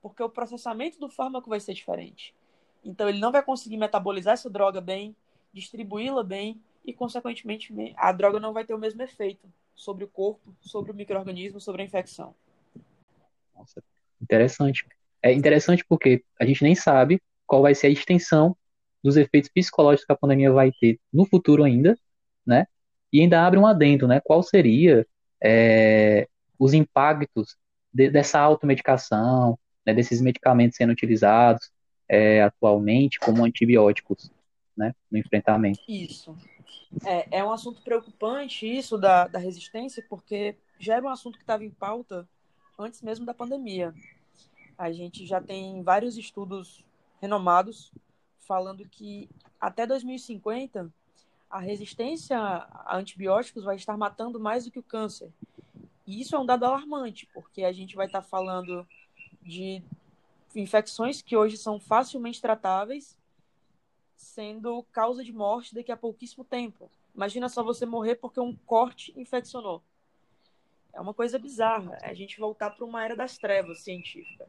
[0.00, 2.34] porque o processamento do fármaco vai ser diferente.
[2.82, 5.14] Então, ele não vai conseguir metabolizar essa droga bem,
[5.56, 10.54] distribuí-la bem, e, consequentemente, a droga não vai ter o mesmo efeito sobre o corpo,
[10.60, 12.34] sobre o microorganismo, sobre a infecção.
[13.56, 13.82] Nossa,
[14.22, 14.86] interessante.
[15.22, 18.56] É interessante porque a gente nem sabe qual vai ser a extensão
[19.02, 21.98] dos efeitos psicológicos que a pandemia vai ter no futuro ainda,
[22.44, 22.66] né?
[23.12, 24.20] E ainda abre um adendo, né?
[24.22, 25.06] Qual seria
[25.42, 27.56] é, os impactos
[27.92, 31.70] de, dessa automedicação, né, desses medicamentos sendo utilizados
[32.08, 34.30] é, atualmente como antibióticos,
[34.76, 35.80] né, no enfrentamento.
[35.88, 36.36] Isso.
[37.04, 41.42] É, é um assunto preocupante isso da, da resistência, porque já era um assunto que
[41.42, 42.28] estava em pauta
[42.78, 43.94] antes mesmo da pandemia.
[44.76, 46.84] A gente já tem vários estudos
[47.20, 47.92] renomados
[48.40, 49.28] falando que
[49.60, 50.92] até 2050
[51.48, 55.30] a resistência a antibióticos vai estar matando mais do que o câncer.
[56.06, 58.86] E isso é um dado alarmante, porque a gente vai estar falando
[59.42, 59.82] de
[60.54, 63.16] infecções que hoje são facilmente tratáveis,
[64.16, 66.90] sendo causa de morte daqui a pouquíssimo tempo.
[67.14, 69.82] Imagina só você morrer porque um corte infeccionou.
[70.92, 71.98] É uma coisa bizarra.
[72.02, 74.48] É a gente voltar para uma era das trevas científica.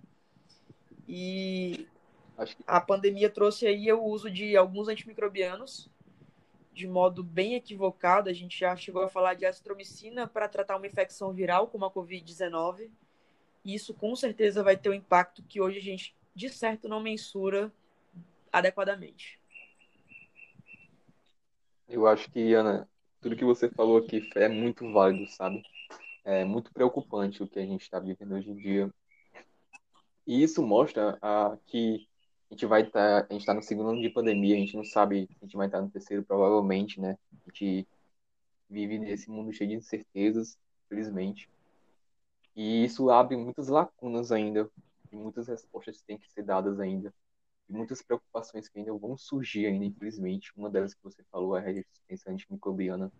[1.07, 1.87] E
[2.65, 5.89] a pandemia trouxe aí o uso de alguns antimicrobianos
[6.77, 8.29] de modo bem equivocado.
[8.29, 11.91] A gente já chegou a falar de azitromicina para tratar uma infecção viral como a
[11.91, 12.89] Covid-19.
[13.65, 17.01] E isso com certeza vai ter um impacto que hoje a gente, de certo, não
[17.01, 17.73] mensura
[18.53, 19.39] adequadamente.
[21.87, 22.87] Eu acho que, Ana,
[23.21, 25.63] tudo que você falou aqui é muito válido, sabe?
[26.23, 28.93] É muito preocupante o que a gente está vivendo hoje em dia.
[30.25, 32.05] E isso mostra a, que
[32.49, 34.75] a gente vai estar, tá, a gente está no segundo ano de pandemia, a gente
[34.75, 37.17] não sabe, a gente vai estar no terceiro provavelmente, né?
[37.31, 37.87] A gente
[38.69, 40.57] vive nesse mundo cheio de incertezas,
[40.89, 41.49] felizmente.
[42.53, 44.69] E isso abre muitas lacunas ainda,
[45.11, 47.13] e muitas respostas têm que ser dadas ainda,
[47.69, 50.51] muitas preocupações que ainda vão surgir ainda, infelizmente.
[50.55, 53.11] Uma delas que você falou é a resistência antimicrobiana,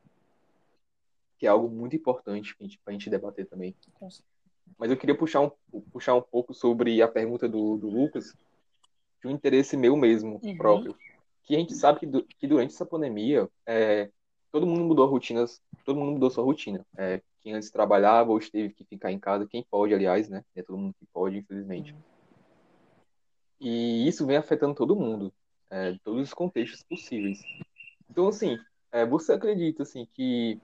[1.38, 3.76] que é algo muito importante para a gente debater também.
[4.78, 5.52] Mas eu queria puxar um,
[5.92, 8.36] puxar um pouco sobre a pergunta do, do Lucas,
[9.22, 10.58] de um interesse meu mesmo, uhum.
[10.58, 10.96] próprio.
[11.44, 14.10] Que a gente sabe que, que durante essa pandemia, é,
[14.52, 16.86] todo mundo mudou rotinas, todo mundo mudou sua rotina.
[16.98, 20.44] É, quem antes trabalhava ou teve que ficar em casa, quem pode, aliás, né?
[20.56, 21.94] É todo mundo que pode, infelizmente.
[21.94, 22.17] Uhum.
[23.60, 25.34] E isso vem afetando todo mundo,
[25.70, 27.40] é, todos os contextos possíveis.
[28.10, 28.58] Então, assim,
[28.92, 30.60] é, você acredita assim que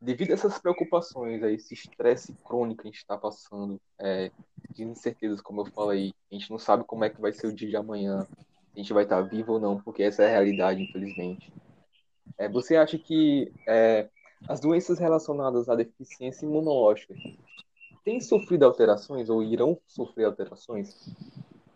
[0.00, 4.30] devido a essas preocupações, a esse estresse crônico que a gente está passando, é,
[4.70, 7.52] de incertezas, como eu falei, a gente não sabe como é que vai ser o
[7.52, 8.26] dia de amanhã,
[8.74, 11.52] a gente vai estar vivo ou não, porque essa é a realidade, infelizmente.
[12.36, 14.08] É, você acha que é,
[14.48, 17.14] as doenças relacionadas à deficiência imunológica
[18.04, 20.94] têm sofrido alterações ou irão sofrer alterações?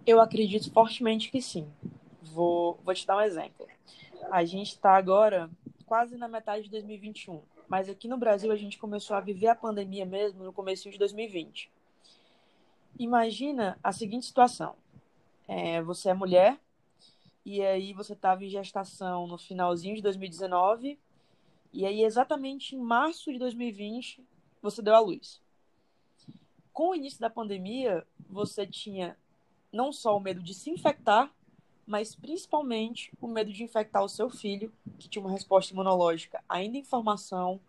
[0.06, 1.70] Eu acredito fortemente que sim.
[2.22, 3.66] Vou, vou te dar um exemplo.
[4.30, 5.50] A gente está agora
[5.86, 9.54] quase na metade de 2021 mas aqui no Brasil a gente começou a viver a
[9.54, 11.70] pandemia mesmo no começo de 2020.
[12.98, 14.76] Imagina a seguinte situação:
[15.48, 16.60] é, você é mulher
[17.46, 20.98] e aí você estava em gestação no finalzinho de 2019
[21.72, 24.22] e aí exatamente em março de 2020
[24.60, 25.40] você deu à luz.
[26.74, 29.16] Com o início da pandemia, você tinha
[29.72, 31.32] não só o medo de se infectar,
[31.87, 36.76] mas principalmente o medo de infectar o seu filho, que tinha uma resposta imunológica ainda
[36.76, 37.61] em formação,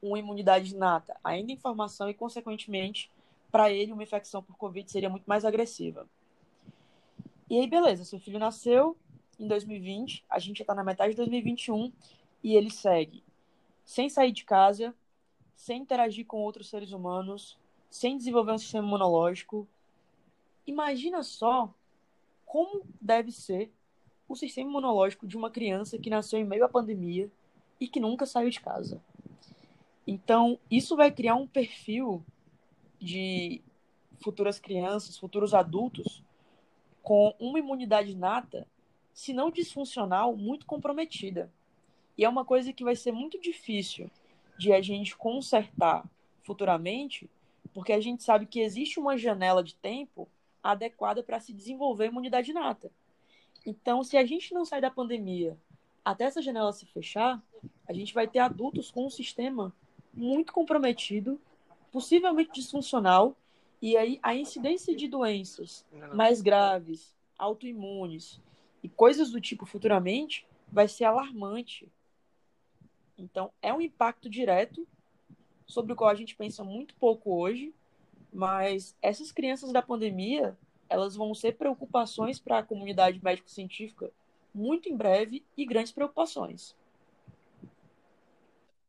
[0.00, 3.10] uma imunidade inata ainda em formação e, consequentemente,
[3.50, 6.06] para ele, uma infecção por Covid seria muito mais agressiva.
[7.50, 8.96] E aí, beleza, seu filho nasceu
[9.38, 11.92] em 2020, a gente já está na metade de 2021
[12.42, 13.22] e ele segue
[13.84, 14.94] sem sair de casa,
[15.56, 17.56] sem interagir com outros seres humanos,
[17.90, 19.66] sem desenvolver um sistema imunológico.
[20.68, 21.72] Imagina só
[22.44, 23.72] como deve ser
[24.28, 27.30] o sistema imunológico de uma criança que nasceu em meio à pandemia
[27.80, 29.02] e que nunca saiu de casa.
[30.06, 32.22] Então, isso vai criar um perfil
[32.98, 33.62] de
[34.22, 36.22] futuras crianças, futuros adultos,
[37.02, 38.66] com uma imunidade nata,
[39.14, 41.50] se não disfuncional, muito comprometida.
[42.14, 44.10] E é uma coisa que vai ser muito difícil
[44.58, 46.04] de a gente consertar
[46.42, 47.30] futuramente,
[47.72, 50.28] porque a gente sabe que existe uma janela de tempo
[50.72, 52.90] adequada para se desenvolver a imunidade nata.
[53.64, 55.56] Então, se a gente não sair da pandemia
[56.04, 57.42] até essa janela se fechar,
[57.86, 59.74] a gente vai ter adultos com um sistema
[60.12, 61.40] muito comprometido,
[61.92, 63.36] possivelmente disfuncional,
[63.80, 68.40] e aí a incidência de doenças mais graves, autoimunes
[68.82, 71.88] e coisas do tipo futuramente vai ser alarmante.
[73.16, 74.86] Então, é um impacto direto
[75.66, 77.74] sobre o qual a gente pensa muito pouco hoje,
[78.32, 80.56] mas essas crianças da pandemia,
[80.88, 84.10] elas vão ser preocupações para a comunidade médico-científica
[84.54, 86.74] muito em breve e grandes preocupações.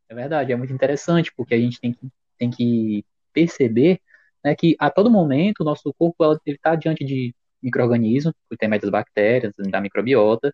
[0.08, 4.02] É verdade, é muito interessante, porque a gente tem que, tem que perceber
[4.44, 9.80] né, que a todo momento o nosso corpo está diante de micro-organismos, das bactérias, da
[9.80, 10.54] microbiota,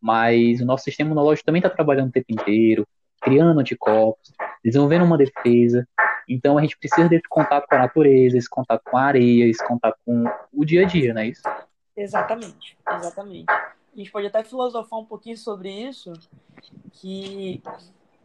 [0.00, 2.86] mas o nosso sistema imunológico também está trabalhando o tempo inteiro,
[3.20, 4.32] criando anticorpos,
[4.64, 5.86] desenvolvendo uma defesa.
[6.28, 9.66] Então a gente precisa desse contato com a natureza, esse contato com a areia, esse
[9.66, 11.42] contato com o dia a dia, não é isso?
[11.96, 13.50] Exatamente, exatamente.
[13.50, 16.12] A gente pode até filosofar um pouquinho sobre isso,
[16.92, 17.62] que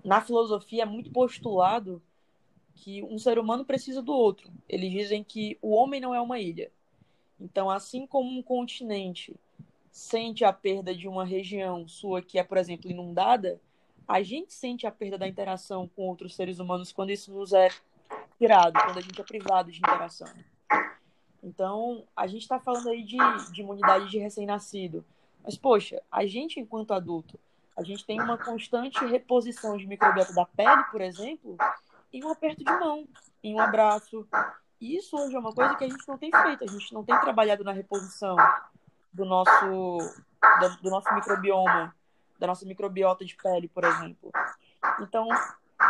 [0.04, 2.02] na filosofia é muito postulado
[2.76, 4.52] que um ser humano precisa do outro.
[4.68, 6.70] Eles dizem que o homem não é uma ilha.
[7.39, 9.36] Então, assim como um continente
[9.92, 13.62] sente a perda de uma região sua que é, por exemplo, inundada,
[14.08, 17.70] a gente sente a perda da interação com outros seres humanos quando isso nos é
[18.38, 20.28] tirado, quando a gente é privado de interação.
[21.41, 23.17] Então, a gente está falando aí de,
[23.52, 25.04] de imunidade de recém-nascido.
[25.43, 27.38] Mas, poxa, a gente, enquanto adulto,
[27.76, 31.58] a gente tem uma constante reposição de microbiota da pele, por exemplo,
[32.13, 33.06] em um aperto de mão,
[33.43, 34.26] em um abraço.
[34.80, 36.63] Isso hoje é uma coisa que a gente não tem feito.
[36.63, 38.38] A gente não tem trabalhado na reposição
[39.12, 39.98] do nosso,
[40.60, 41.93] do, do nosso microbioma,
[42.39, 44.32] da nossa microbiota de pele, por exemplo.
[45.02, 45.28] Então,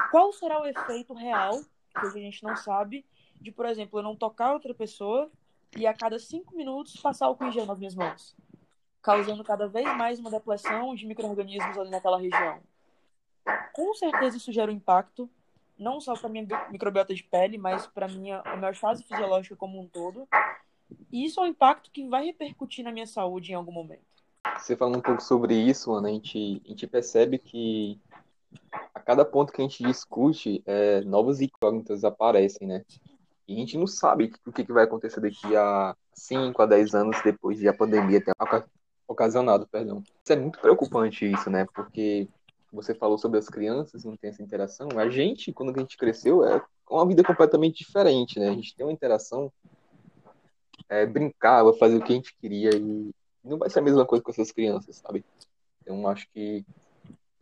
[0.09, 1.61] qual será o efeito real,
[1.93, 3.05] que a gente não sabe,
[3.39, 5.29] de, por exemplo, eu não tocar outra pessoa
[5.75, 8.35] e a cada cinco minutos passar o em gel nas minhas mãos,
[9.01, 12.59] causando cada vez mais uma depressão de micro-organismos ali naquela região.
[13.73, 15.29] Com certeza isso gera um impacto,
[15.77, 18.43] não só para minha microbiota de pele, mas para minha
[18.75, 20.27] fase fisiológica como um todo.
[21.11, 24.13] E isso é um impacto que vai repercutir na minha saúde em algum momento.
[24.57, 27.99] Você falando um pouco sobre isso, Ana, a gente, a gente percebe que
[28.93, 32.83] a cada ponto que a gente discute, é, novas incógnitas aparecem, né?
[33.47, 37.17] E a gente não sabe o que, vai acontecer daqui a 5 a 10 anos
[37.23, 38.33] depois de a pandemia ter
[39.07, 40.01] ocasionado, perdão.
[40.23, 41.65] Isso é muito preocupante isso, né?
[41.73, 42.27] Porque
[42.71, 44.87] você falou sobre as crianças, não tem essa interação.
[44.95, 48.49] A gente, quando a gente cresceu, é uma vida completamente diferente, né?
[48.49, 49.51] A gente tem uma interação,
[50.89, 53.11] é, brincava, fazer o que a gente queria e
[53.43, 55.23] não vai ser a mesma coisa com essas crianças, sabe?
[55.81, 56.65] Então, acho que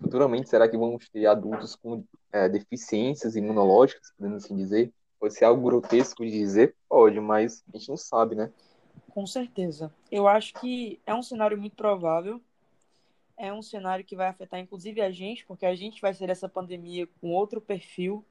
[0.01, 4.91] futuramente, será que vamos ter adultos com é, deficiências imunológicas, podemos assim dizer?
[5.19, 6.75] Pode ser algo grotesco de dizer?
[6.89, 8.51] Pode, mas a gente não sabe, né?
[9.11, 9.93] Com certeza.
[10.11, 12.41] Eu acho que é um cenário muito provável.
[13.37, 16.49] É um cenário que vai afetar inclusive a gente, porque a gente vai ser essa
[16.49, 18.23] pandemia com outro perfil,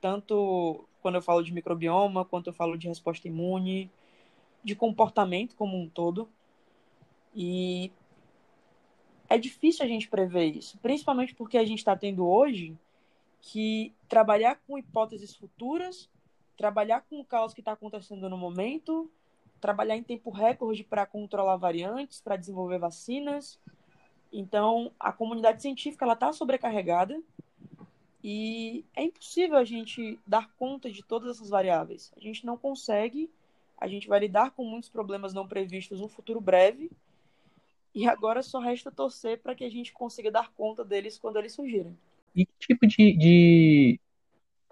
[0.00, 3.90] tanto quando eu falo de microbioma, quanto eu falo de resposta imune,
[4.62, 6.28] de comportamento como um todo.
[7.34, 7.92] E
[9.34, 12.78] é difícil a gente prever isso, principalmente porque a gente está tendo hoje
[13.40, 16.08] que trabalhar com hipóteses futuras,
[16.56, 19.10] trabalhar com o caos que está acontecendo no momento,
[19.60, 23.58] trabalhar em tempo recorde para controlar variantes, para desenvolver vacinas.
[24.32, 27.20] Então, a comunidade científica está sobrecarregada
[28.22, 32.12] e é impossível a gente dar conta de todas essas variáveis.
[32.16, 33.28] A gente não consegue,
[33.78, 36.88] a gente vai lidar com muitos problemas não previstos no futuro breve
[37.94, 41.54] e agora só resta torcer para que a gente consiga dar conta deles quando eles
[41.54, 41.96] surgirem.
[42.34, 44.00] E que tipo de, de,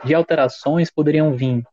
[0.05, 1.65] de alterações poderiam vir,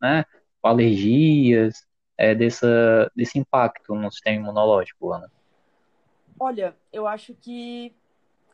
[0.00, 0.24] né?
[0.62, 1.86] Alergias,
[2.18, 5.30] é, dessa, desse impacto no sistema imunológico, Ana?
[6.40, 7.94] Olha, eu acho que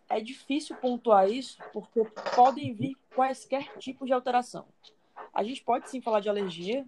[0.09, 2.05] é difícil pontuar isso, porque
[2.37, 4.67] podem vir quaisquer tipos de alteração.
[5.33, 6.85] A gente pode sim falar de alergia,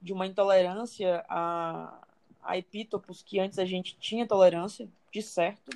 [0.00, 1.98] de uma intolerância a,
[2.42, 5.70] a epítopos que antes a gente tinha tolerância, de certo,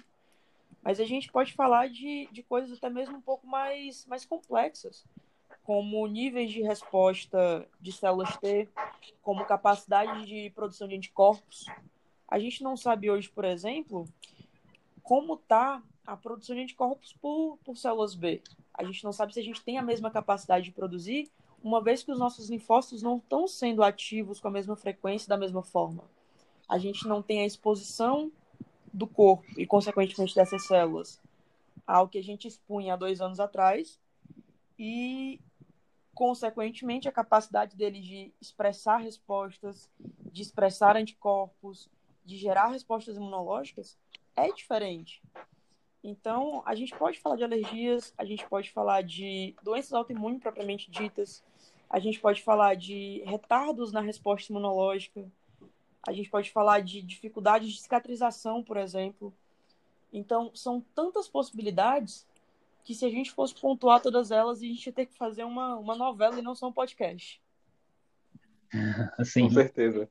[0.82, 5.04] mas a gente pode falar de, de coisas até mesmo um pouco mais, mais complexas,
[5.64, 8.68] como níveis de resposta de células T,
[9.22, 11.66] como capacidade de produção de anticorpos.
[12.28, 14.06] A gente não sabe hoje, por exemplo,
[15.02, 18.42] como está a produção de anticorpos por, por células B.
[18.74, 21.30] A gente não sabe se a gente tem a mesma capacidade de produzir,
[21.62, 25.38] uma vez que os nossos linfócitos não estão sendo ativos com a mesma frequência, da
[25.38, 26.04] mesma forma.
[26.68, 28.30] A gente não tem a exposição
[28.92, 31.20] do corpo e, consequentemente, dessas células
[31.86, 33.98] ao que a gente expunha há dois anos atrás
[34.78, 35.40] e,
[36.14, 39.90] consequentemente, a capacidade deles de expressar respostas,
[40.32, 41.90] de expressar anticorpos,
[42.24, 43.98] de gerar respostas imunológicas
[44.36, 45.22] é diferente.
[46.02, 50.90] Então, a gente pode falar de alergias, a gente pode falar de doenças autoimunes propriamente
[50.90, 51.42] ditas,
[51.88, 55.26] a gente pode falar de retardos na resposta imunológica,
[56.06, 59.32] a gente pode falar de dificuldades de cicatrização, por exemplo.
[60.12, 62.26] Então, são tantas possibilidades
[62.84, 65.76] que se a gente fosse pontuar todas elas, a gente ia ter que fazer uma,
[65.76, 67.40] uma novela e não só um podcast.
[69.18, 70.08] Assim, Com certeza.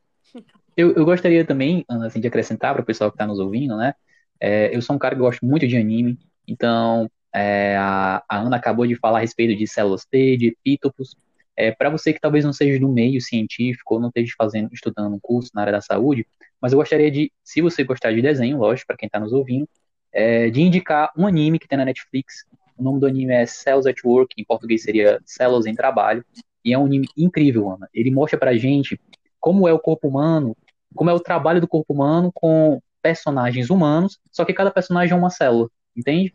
[0.75, 3.77] eu, eu gostaria também, Ana, assim, de acrescentar para o pessoal que está nos ouvindo,
[3.77, 3.93] né?
[4.39, 6.17] É, eu sou um cara que gosto muito de anime,
[6.47, 11.15] então é, a, a Ana acabou de falar a respeito de células T, de epítopos.
[11.55, 15.13] É, para você que talvez não seja do meio científico ou não esteja fazendo, estudando
[15.13, 16.25] um curso na área da saúde,
[16.59, 19.67] mas eu gostaria de, se você gostar de desenho, lógico, para quem está nos ouvindo,
[20.11, 22.45] é, de indicar um anime que tem na Netflix.
[22.77, 26.25] O nome do anime é Cells at Work, em português seria Células em Trabalho,
[26.63, 27.89] e é um anime incrível, Ana.
[27.93, 28.99] Ele mostra pra gente
[29.39, 30.55] como é o corpo humano,
[30.95, 35.17] como é o trabalho do corpo humano com personagens humanos, só que cada personagem é
[35.17, 36.33] uma célula, entende?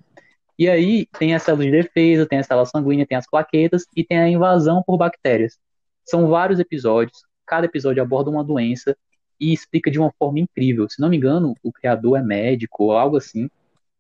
[0.59, 4.05] E aí tem as células de defesa, tem a célula sanguínea, tem as plaquetas e
[4.05, 5.59] tem a invasão por bactérias.
[6.05, 8.97] São vários episódios, cada episódio aborda uma doença
[9.41, 10.89] e explica de uma forma incrível.
[10.89, 13.49] Se não me engano, o criador é médico ou algo assim,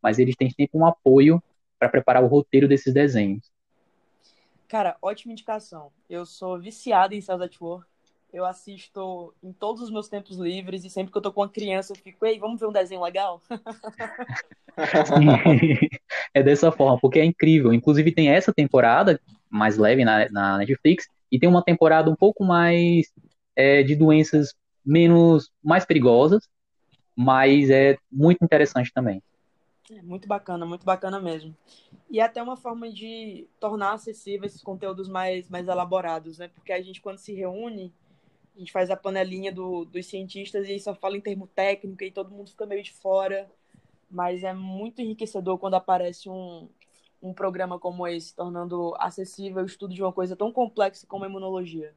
[0.02, 1.42] mas eles têm sempre um apoio
[1.78, 3.52] para preparar o roteiro desses desenhos.
[4.66, 5.92] Cara, ótima indicação.
[6.10, 7.86] Eu sou viciado em Cells at Work.
[8.32, 11.48] Eu assisto em todos os meus tempos livres e sempre que eu tô com uma
[11.48, 13.40] criança eu fico, ei, vamos ver um desenho legal?
[16.34, 17.72] é dessa forma, porque é incrível.
[17.72, 22.44] Inclusive tem essa temporada mais leve na, na Netflix e tem uma temporada um pouco
[22.44, 23.10] mais
[23.56, 24.54] é, de doenças
[24.84, 26.46] menos mais perigosas,
[27.16, 29.22] mas é muito interessante também.
[29.90, 31.56] É muito bacana, muito bacana mesmo.
[32.10, 36.48] E é até uma forma de tornar acessível esses conteúdos mais, mais elaborados, né?
[36.48, 37.92] Porque a gente, quando se reúne,
[38.58, 42.10] a gente faz a panelinha do, dos cientistas e só fala em termo técnico e
[42.10, 43.48] todo mundo fica meio de fora.
[44.10, 46.68] Mas é muito enriquecedor quando aparece um,
[47.22, 51.28] um programa como esse, tornando acessível o estudo de uma coisa tão complexa como a
[51.28, 51.94] imunologia.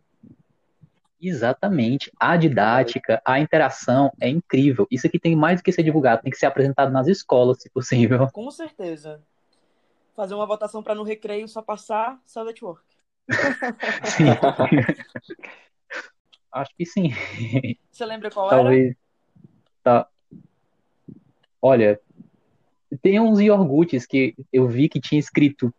[1.19, 2.11] Exatamente.
[2.19, 4.87] A didática, a interação é incrível.
[4.91, 7.71] Isso aqui tem mais do que ser divulgado, tem que ser apresentado nas escolas, se
[7.71, 8.29] possível.
[8.31, 9.23] Com certeza.
[10.15, 12.83] Fazer uma votação para no recreio só passar Cell Network.
[14.03, 14.25] Sim.
[16.51, 17.11] Acho que sim.
[17.89, 18.87] Você lembra qual Talvez.
[18.87, 18.97] era?
[19.83, 20.07] Tá.
[21.61, 21.99] Olha,
[23.01, 25.73] tem uns iogurtes que eu vi que tinha escrito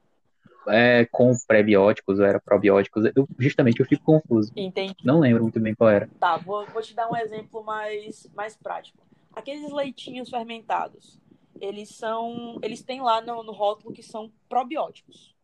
[0.68, 3.04] é, com prebióticos ou era probióticos.
[3.16, 4.52] Eu, justamente eu fico confuso.
[4.56, 4.94] Entendi.
[5.04, 6.08] Não lembro muito bem qual era.
[6.18, 8.98] Tá, vou, vou te dar um exemplo mais, mais prático.
[9.34, 11.18] Aqueles leitinhos fermentados,
[11.60, 12.58] eles são.
[12.62, 15.34] Eles têm lá no, no rótulo que são probióticos.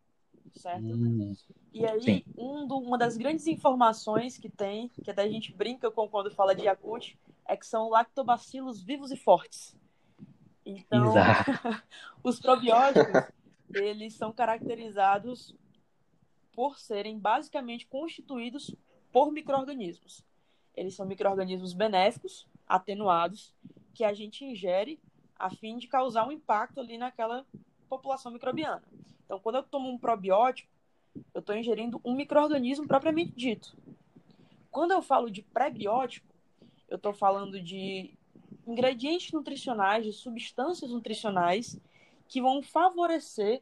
[0.53, 0.83] Certo?
[0.83, 1.33] Hum,
[1.73, 5.91] E aí, um do- uma das grandes informações que tem, que até a gente brinca
[5.91, 7.15] com quando fala de Yakult,
[7.45, 9.75] é que são lactobacilos vivos e fortes.
[10.65, 11.51] Então, Exato.
[12.23, 13.31] os probióticos,
[13.73, 15.55] eles são caracterizados
[16.53, 18.75] por serem basicamente constituídos
[19.11, 20.23] por micro-organismos.
[20.75, 23.53] Eles são micro-organismos benéficos, atenuados,
[23.93, 24.99] que a gente ingere
[25.35, 27.45] a fim de causar um impacto ali naquela
[27.87, 28.83] população microbiana.
[29.25, 30.69] Então, quando eu tomo um probiótico,
[31.33, 33.75] eu estou ingerindo um micro-organismo propriamente dito.
[34.71, 36.27] Quando eu falo de pré-biótico,
[36.87, 38.13] eu estou falando de
[38.65, 41.79] ingredientes nutricionais, de substâncias nutricionais
[42.27, 43.61] que vão favorecer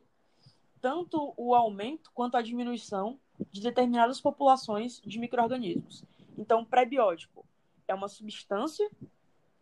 [0.81, 3.19] tanto o aumento quanto a diminuição
[3.51, 6.03] de determinadas populações de micro-organismos.
[6.37, 7.45] Então, pré-biótico
[7.87, 8.89] é uma substância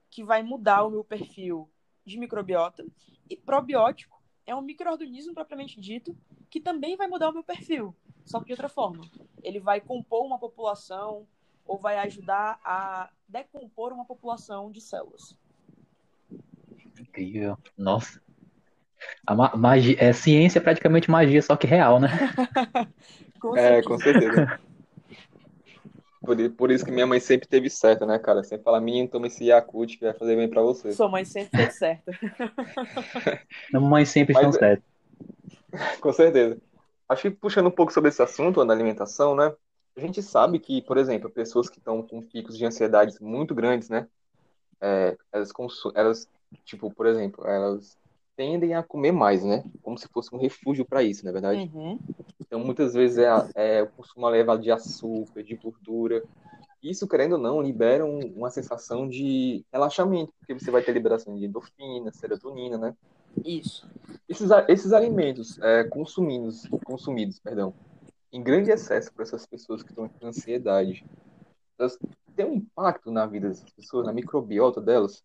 [0.09, 1.69] que vai mudar o meu perfil
[2.05, 2.85] de microbiota
[3.29, 4.14] e probiótico
[4.45, 6.15] é um micro-organismo propriamente dito
[6.49, 9.03] que também vai mudar o meu perfil, só que de outra forma.
[9.43, 11.27] Ele vai compor uma população
[11.65, 15.35] ou vai ajudar a decompor uma população de células.
[16.99, 17.57] Incrível.
[17.77, 18.21] Nossa.
[19.25, 22.07] A ma magia, é ciência é praticamente magia, só que real, né?
[23.39, 24.59] Com É, com certeza.
[26.25, 28.43] Por, por isso que minha mãe sempre teve certo, né, cara?
[28.43, 30.91] Sempre fala, menino, toma esse Yakult que vai fazer bem pra você.
[30.91, 32.11] Sua mãe sempre fez certo.
[33.71, 34.95] Mamães sempre Mas estão é- certas.
[36.01, 36.57] Com certeza.
[37.07, 39.53] Acho que puxando um pouco sobre esse assunto da alimentação, né?
[39.95, 43.89] A gente sabe que, por exemplo, pessoas que estão com picos de ansiedade muito grandes,
[43.89, 44.07] né?
[44.81, 46.27] É, elas, consu- elas,
[46.65, 47.97] tipo, por exemplo, elas
[48.35, 49.63] tendem a comer mais, né?
[49.81, 51.69] Como se fosse um refúgio para isso, na verdade.
[51.73, 51.99] Uhum.
[52.39, 56.23] Então, muitas vezes é, é o consumo elevado de açúcar, de gordura.
[56.81, 61.35] Isso, querendo ou não, libera um- uma sensação de relaxamento, porque você vai ter liberação
[61.35, 62.95] de endorfina, serotonina, né?
[63.43, 63.89] Isso.
[64.29, 67.73] Esses, esses alimentos é, consumidos, consumidos, perdão,
[68.31, 71.05] em grande excesso por essas pessoas que estão com ansiedade,
[71.79, 71.97] elas
[72.35, 75.23] têm um impacto na vida dessas pessoas, na microbiota delas?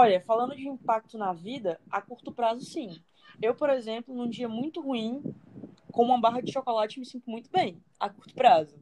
[0.00, 3.02] Olha, falando de impacto na vida, a curto prazo, sim.
[3.42, 5.20] Eu, por exemplo, num dia muito ruim,
[5.90, 8.78] com uma barra de chocolate, me sinto muito bem, a curto prazo.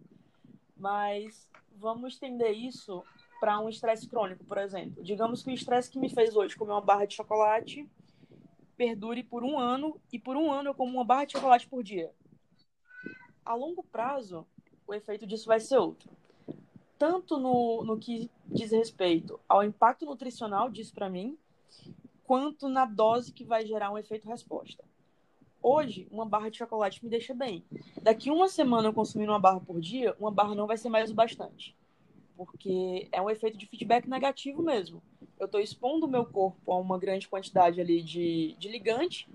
[0.76, 3.02] Mas vamos estender isso
[3.40, 5.02] para um estresse crônico, por exemplo.
[5.02, 7.88] Digamos que o estresse que me fez hoje comer uma barra de chocolate
[8.76, 11.82] perdure por um ano e por um ano eu como uma barra de chocolate por
[11.82, 12.12] dia.
[13.42, 14.46] A longo prazo,
[14.86, 16.10] o efeito disso vai ser outro.
[16.98, 21.36] Tanto no, no que diz respeito ao impacto nutricional disso para mim,
[22.24, 24.84] quanto na dose que vai gerar um efeito resposta.
[25.62, 27.64] Hoje, uma barra de chocolate me deixa bem.
[28.00, 31.10] Daqui uma semana eu consumindo uma barra por dia, uma barra não vai ser mais
[31.10, 31.74] o bastante.
[32.36, 35.02] Porque é um efeito de feedback negativo mesmo.
[35.38, 39.28] Eu estou expondo o meu corpo a uma grande quantidade ali de, de ligante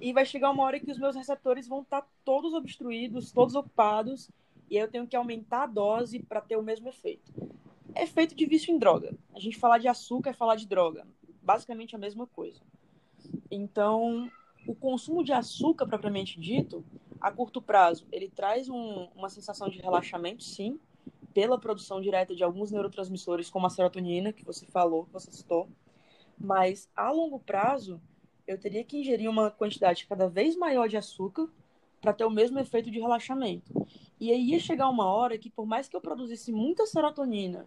[0.00, 3.54] e vai chegar uma hora que os meus receptores vão estar tá todos obstruídos, todos
[3.54, 4.30] ocupados,
[4.72, 7.30] e aí eu tenho que aumentar a dose para ter o mesmo efeito.
[7.94, 9.14] Efeito de vício em droga.
[9.34, 11.06] A gente falar de açúcar é falar de droga.
[11.42, 12.58] Basicamente a mesma coisa.
[13.50, 14.30] Então,
[14.66, 16.82] o consumo de açúcar, propriamente dito,
[17.20, 20.80] a curto prazo, ele traz um, uma sensação de relaxamento, sim,
[21.34, 25.68] pela produção direta de alguns neurotransmissores, como a serotonina, que você falou, que você citou.
[26.38, 28.00] Mas, a longo prazo,
[28.46, 31.46] eu teria que ingerir uma quantidade cada vez maior de açúcar
[32.00, 33.72] para ter o mesmo efeito de relaxamento.
[34.22, 37.66] E aí ia chegar uma hora que, por mais que eu produzisse muita serotonina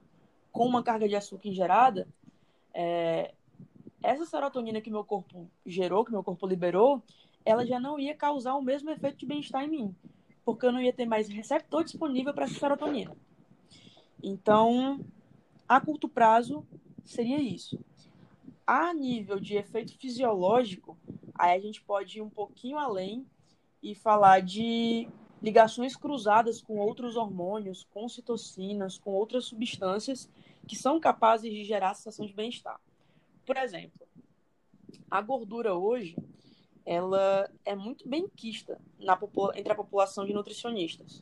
[0.53, 2.07] com uma carga de açúcar ingerada,
[2.73, 3.33] é,
[4.01, 7.03] essa serotonina que meu corpo gerou, que meu corpo liberou,
[7.43, 9.95] ela já não ia causar o mesmo efeito de bem-estar em mim,
[10.45, 13.13] porque eu não ia ter mais receptor disponível para essa serotonina.
[14.23, 15.03] Então,
[15.67, 16.65] a curto prazo,
[17.03, 17.77] seria isso.
[18.65, 20.97] A nível de efeito fisiológico,
[21.37, 23.25] aí a gente pode ir um pouquinho além
[23.83, 25.09] e falar de
[25.45, 30.27] ligações cruzadas com outros hormônios, com citocinas, com outras substâncias
[30.67, 32.81] que são capazes de gerar a sensação de bem-estar.
[33.45, 34.07] Por exemplo,
[35.09, 36.17] a gordura hoje
[36.83, 39.19] ela é muito bem quista na,
[39.53, 41.21] entre a população de nutricionistas.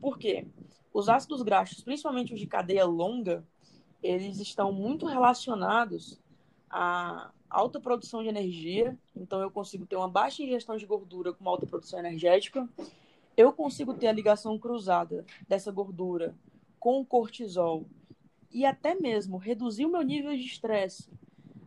[0.00, 0.46] Por quê?
[0.90, 3.46] Os ácidos graxos, principalmente os de cadeia longa,
[4.02, 6.18] eles estão muito relacionados
[6.70, 8.98] à alta produção de energia.
[9.14, 12.66] Então, eu consigo ter uma baixa ingestão de gordura com uma alta produção energética.
[13.38, 16.34] Eu consigo ter a ligação cruzada dessa gordura
[16.80, 17.86] com o cortisol
[18.50, 21.08] e até mesmo reduzir o meu nível de estresse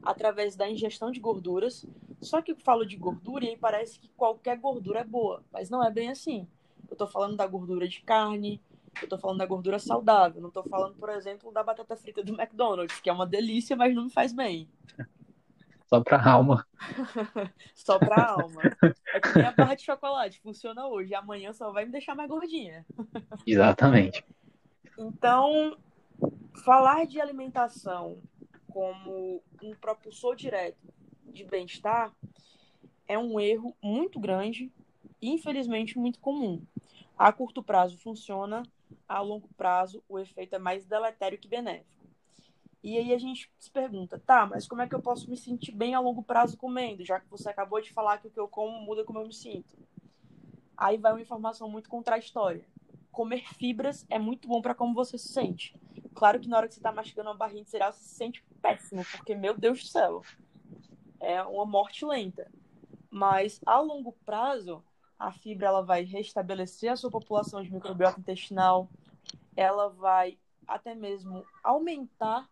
[0.04, 1.86] através da ingestão de gorduras.
[2.20, 5.70] Só que eu falo de gordura e aí parece que qualquer gordura é boa, mas
[5.70, 6.46] não é bem assim.
[6.90, 8.62] Eu estou falando da gordura de carne,
[8.98, 12.34] eu estou falando da gordura saudável, não estou falando, por exemplo, da batata frita do
[12.34, 14.68] McDonald's, que é uma delícia, mas não me faz bem.
[15.92, 16.66] Só pra alma.
[17.76, 18.62] só pra alma.
[19.14, 22.30] É que nem a barra de chocolate, funciona hoje, amanhã só vai me deixar mais
[22.30, 22.86] gordinha.
[23.46, 24.26] Exatamente.
[24.98, 25.78] Então,
[26.64, 28.22] falar de alimentação
[28.70, 30.78] como um propulsor direto
[31.26, 32.14] de bem-estar
[33.06, 34.72] é um erro muito grande
[35.22, 36.64] e, infelizmente, muito comum.
[37.18, 38.64] A curto prazo funciona,
[39.10, 42.01] a longo prazo o efeito é mais deletério que benéfico.
[42.84, 45.72] E aí a gente se pergunta, tá, mas como é que eu posso me sentir
[45.72, 48.48] bem a longo prazo comendo, já que você acabou de falar que o que eu
[48.48, 49.78] como muda como eu me sinto?
[50.76, 52.66] Aí vai uma informação muito contraditória.
[53.12, 55.76] Comer fibras é muito bom para como você se sente.
[56.16, 58.44] Claro que na hora que você está mastigando uma barrinha de cereal, você se sente
[58.62, 60.24] péssimo, porque, meu Deus do céu,
[61.20, 62.50] é uma morte lenta.
[63.12, 64.84] Mas, a longo prazo,
[65.20, 68.90] a fibra ela vai restabelecer a sua população de microbiota intestinal,
[69.56, 72.50] ela vai até mesmo aumentar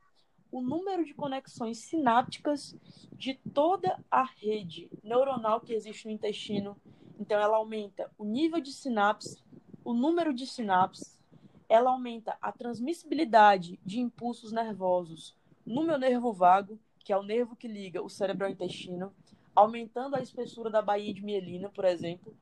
[0.51, 2.75] o número de conexões sinápticas
[3.13, 6.77] de toda a rede neuronal que existe no intestino.
[7.19, 9.43] Então, ela aumenta o nível de sinapse,
[9.83, 11.19] o número de sinapses,
[11.67, 15.35] ela aumenta a transmissibilidade de impulsos nervosos
[15.65, 19.13] no meu nervo vago, que é o nervo que liga o cérebro ao intestino,
[19.55, 22.35] aumentando a espessura da baía de mielina, por exemplo.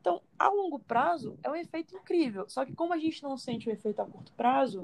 [0.00, 2.48] Então, a longo prazo, é um efeito incrível.
[2.48, 4.82] Só que como a gente não sente o efeito a curto prazo,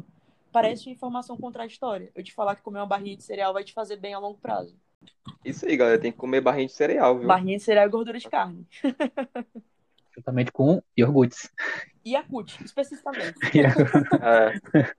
[0.56, 2.10] parece uma informação contraditória.
[2.14, 4.38] Eu te falar que comer uma barrinha de cereal vai te fazer bem a longo
[4.38, 4.74] prazo.
[5.44, 6.00] Isso aí, galera.
[6.00, 7.28] Tem que comer barrinha de cereal, viu?
[7.28, 8.66] Barrinha de cereal e gordura de carne.
[10.16, 11.50] Juntamente com iogurtes.
[12.02, 13.34] E Yakut, especificamente.
[14.22, 14.90] é.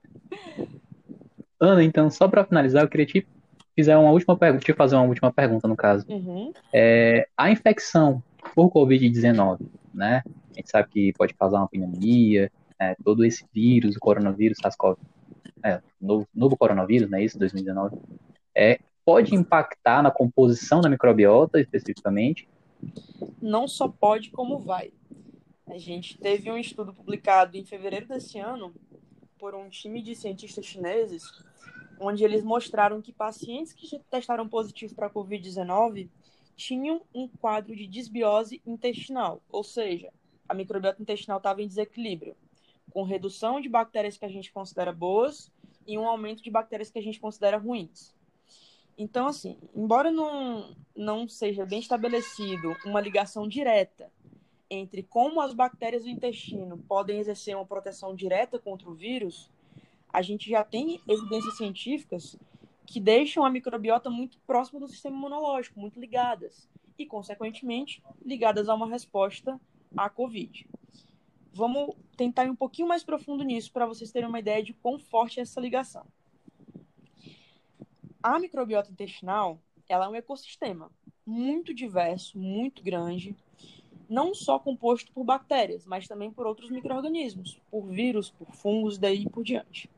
[1.58, 3.26] Ana, então, só para finalizar, eu queria te
[3.76, 6.06] fazer uma última pergunta, te fazer uma última pergunta, no caso.
[6.08, 6.52] Uhum.
[6.72, 8.22] É, a infecção
[8.54, 9.58] por Covid-19,
[9.92, 10.22] né?
[10.52, 12.48] A gente sabe que pode causar uma pneumonia,
[12.78, 12.94] né?
[13.02, 14.98] todo esse vírus, o coronavírus, SARS-CoV,
[15.64, 17.22] é, novo, novo coronavírus, né?
[17.22, 17.96] Isso, 2019,
[18.54, 22.48] é, pode impactar na composição da microbiota, especificamente?
[23.40, 24.92] Não só pode, como vai.
[25.66, 28.74] A gente teve um estudo publicado em fevereiro desse ano
[29.38, 31.22] por um time de cientistas chineses,
[32.00, 36.08] onde eles mostraram que pacientes que testaram positivo para a Covid-19
[36.56, 40.10] tinham um quadro de desbiose intestinal, ou seja,
[40.48, 42.34] a microbiota intestinal estava em desequilíbrio,
[42.90, 45.52] com redução de bactérias que a gente considera boas
[45.86, 48.14] e um aumento de bactérias que a gente considera ruins.
[48.96, 54.10] Então, assim, embora não, não seja bem estabelecido uma ligação direta
[54.70, 59.50] entre como as bactérias do intestino podem exercer uma proteção direta contra o vírus,
[60.12, 62.36] a gente já tem evidências científicas
[62.86, 66.68] que deixam a microbiota muito próxima do sistema imunológico, muito ligadas,
[66.98, 69.60] e, consequentemente, ligadas a uma resposta
[69.96, 70.66] à Covid.
[71.58, 74.96] Vamos tentar ir um pouquinho mais profundo nisso para vocês terem uma ideia de quão
[74.96, 76.06] forte é essa ligação.
[78.22, 80.88] A microbiota intestinal ela é um ecossistema
[81.26, 83.34] muito diverso, muito grande,
[84.08, 89.28] não só composto por bactérias, mas também por outros micro-organismos, por vírus, por fungos, daí
[89.28, 89.90] por diante.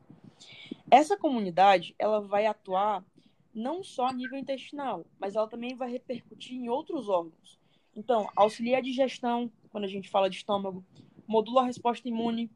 [0.89, 3.05] Essa comunidade ela vai atuar
[3.53, 7.59] não só a nível intestinal, mas ela também vai repercutir em outros órgãos.
[7.95, 10.83] Então, auxilia a digestão, quando a gente fala de estômago,
[11.27, 12.49] modula a resposta imune,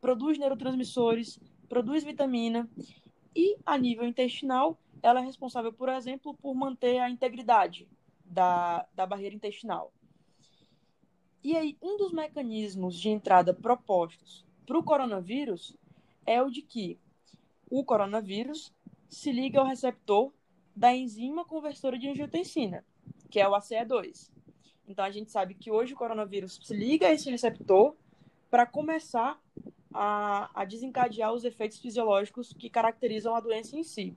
[0.00, 1.38] produz neurotransmissores,
[1.68, 2.68] produz vitamina
[3.34, 7.88] e a nível intestinal, ela é responsável, por exemplo, por manter a integridade
[8.24, 9.92] da, da barreira intestinal.
[11.42, 15.76] E aí, um dos mecanismos de entrada propostos para o coronavírus
[16.26, 16.98] é o de que
[17.70, 18.72] o coronavírus
[19.08, 20.32] se liga ao receptor
[20.74, 22.84] da enzima conversora de angiotensina,
[23.30, 24.30] que é o ACE2.
[24.86, 27.94] Então a gente sabe que hoje o coronavírus se liga a esse receptor
[28.50, 29.40] para começar
[29.92, 34.16] a, a, desencadear os efeitos fisiológicos que caracterizam a doença em si.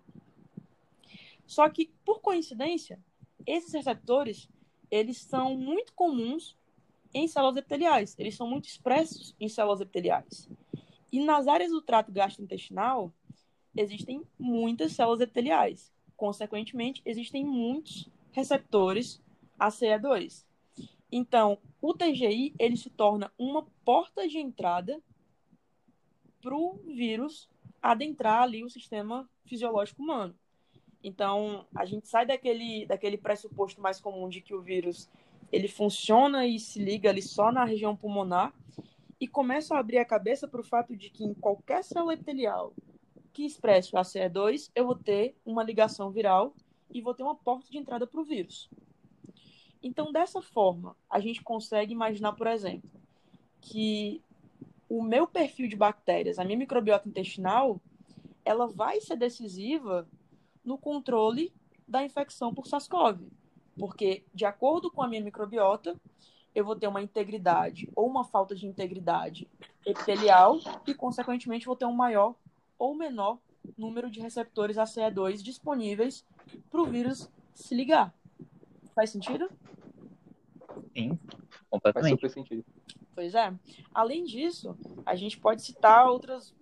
[1.46, 3.00] Só que, por coincidência,
[3.46, 4.50] esses receptores
[4.90, 6.58] eles são muito comuns
[7.14, 10.50] em células epiteliais, eles são muito expressos em células epiteliais.
[11.12, 13.12] E nas áreas do trato gastrointestinal,
[13.76, 15.92] existem muitas células epiteliais.
[16.16, 19.22] Consequentemente, existem muitos receptores
[19.60, 20.46] ACE2.
[21.12, 25.02] Então, o TGI ele se torna uma porta de entrada
[26.42, 27.50] para o vírus
[27.82, 30.36] adentrar ali o sistema fisiológico humano.
[31.04, 35.10] Então, a gente sai daquele, daquele pressuposto mais comum de que o vírus
[35.52, 38.54] ele funciona e se liga ali só na região pulmonar
[39.20, 42.74] e começa a abrir a cabeça para o fato de que em qualquer célula epitelial
[43.34, 46.54] que expresse o ACE2, eu vou ter uma ligação viral
[46.94, 48.70] e vou ter uma porta de entrada para o vírus.
[49.84, 52.90] Então, dessa forma, a gente consegue imaginar, por exemplo,
[53.60, 54.22] que
[54.88, 57.80] o meu perfil de bactérias, a minha microbiota intestinal,
[58.44, 60.08] ela vai ser decisiva
[60.64, 61.54] no controle
[61.88, 63.28] da infecção por SARS-CoV.
[63.78, 66.00] Porque, de acordo com a minha microbiota,
[66.54, 69.48] eu vou ter uma integridade ou uma falta de integridade
[69.86, 72.36] epitelial e, consequentemente, vou ter um maior
[72.78, 73.40] ou menor
[73.78, 76.26] número de receptores ACE2 disponíveis
[76.70, 78.14] para o vírus se ligar.
[78.94, 79.50] Faz sentido?
[80.94, 81.18] Sim,
[81.70, 82.20] completamente.
[82.20, 82.66] Faz super sentido.
[83.16, 83.54] Pois é.
[83.94, 84.76] Além disso,
[85.06, 86.54] a gente pode citar outras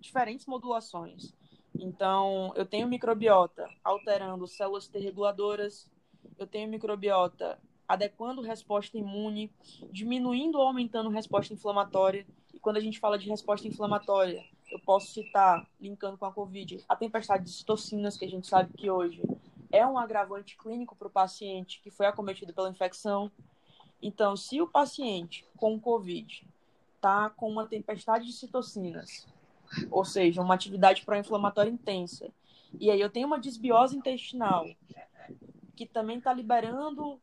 [0.00, 1.34] diferentes modulações.
[1.74, 5.90] Então, eu tenho microbiota alterando células T reguladoras,
[6.38, 7.58] eu tenho microbiota
[7.88, 9.50] adequando resposta imune,
[9.90, 12.26] diminuindo ou aumentando resposta inflamatória.
[12.54, 16.82] E quando a gente fala de resposta inflamatória, eu posso citar, linkando com a Covid,
[16.88, 19.22] a tempestade de citocinas, que a gente sabe que hoje
[19.70, 23.30] é um agravante clínico para o paciente que foi acometido pela infecção.
[24.02, 26.44] Então, se o paciente com Covid
[26.96, 29.26] está com uma tempestade de citocinas,
[29.90, 32.28] ou seja, uma atividade pró-inflamatória intensa,
[32.78, 34.66] e aí eu tenho uma desbiose intestinal,
[35.76, 37.20] que também está liberando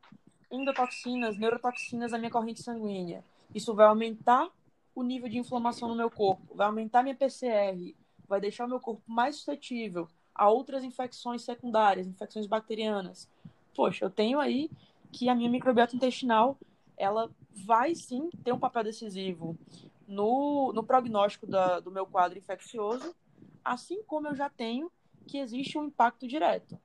[0.49, 3.23] endotoxinas, neurotoxinas na minha corrente sanguínea,
[3.53, 4.49] isso vai aumentar
[4.95, 7.95] o nível de inflamação no meu corpo, vai aumentar minha PCR,
[8.27, 13.30] vai deixar o meu corpo mais suscetível a outras infecções secundárias, infecções bacterianas.
[13.75, 14.69] Poxa, eu tenho aí
[15.11, 16.57] que a minha microbiota intestinal,
[17.00, 17.32] ela
[17.66, 19.58] vai sim ter um papel decisivo
[20.08, 23.16] no, no prognóstico da, do meu quadro infeccioso,
[23.64, 24.91] assim como eu já tenho
[25.26, 26.78] que existe um impacto direto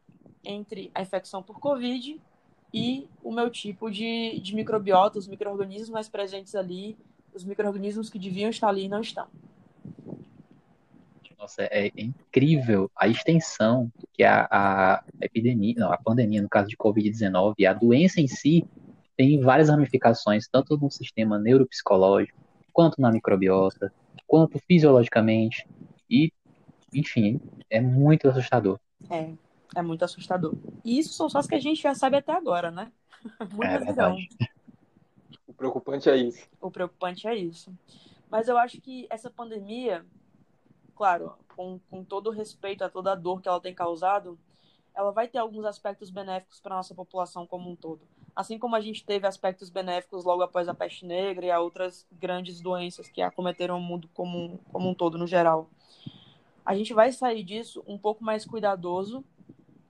[0.45, 2.21] entre a infecção por Covid
[2.73, 6.97] e o meu tipo de, de microbiota, os micro-organismos mais presentes ali
[7.35, 9.27] os micro-organismos que deviam estar ali não estão.
[11.37, 16.77] Nossa, é, incrível a extensão que a, a epidemia, não, a pandemia, no caso de
[16.77, 18.65] Covid-19, a doença em si
[19.17, 22.39] tem várias ramificações, tanto no sistema neuropsicológico,
[22.73, 23.93] quanto na microbiota,
[24.27, 25.67] quanto fisiologicamente,
[26.11, 26.33] e,
[26.93, 27.41] enfim,
[27.71, 28.79] é muito assustador.
[29.11, 29.33] É,
[29.77, 30.55] é muito assustador.
[30.85, 32.91] E isso são só as que a gente já sabe até agora, né?
[33.53, 34.29] Muitas é verdade.
[35.47, 36.49] O preocupante é isso.
[36.61, 37.73] O preocupante é isso.
[38.31, 40.05] Mas eu acho que essa pandemia,
[40.95, 44.39] claro, com, com todo o respeito a toda a dor que ela tem causado,
[44.95, 48.03] ela vai ter alguns aspectos benéficos para a nossa população como um todo.
[48.35, 52.07] Assim como a gente teve aspectos benéficos logo após a peste negra e a outras
[52.11, 55.68] grandes doenças que acometeram o mundo como, como um todo, no geral.
[56.64, 59.24] A gente vai sair disso um pouco mais cuidadoso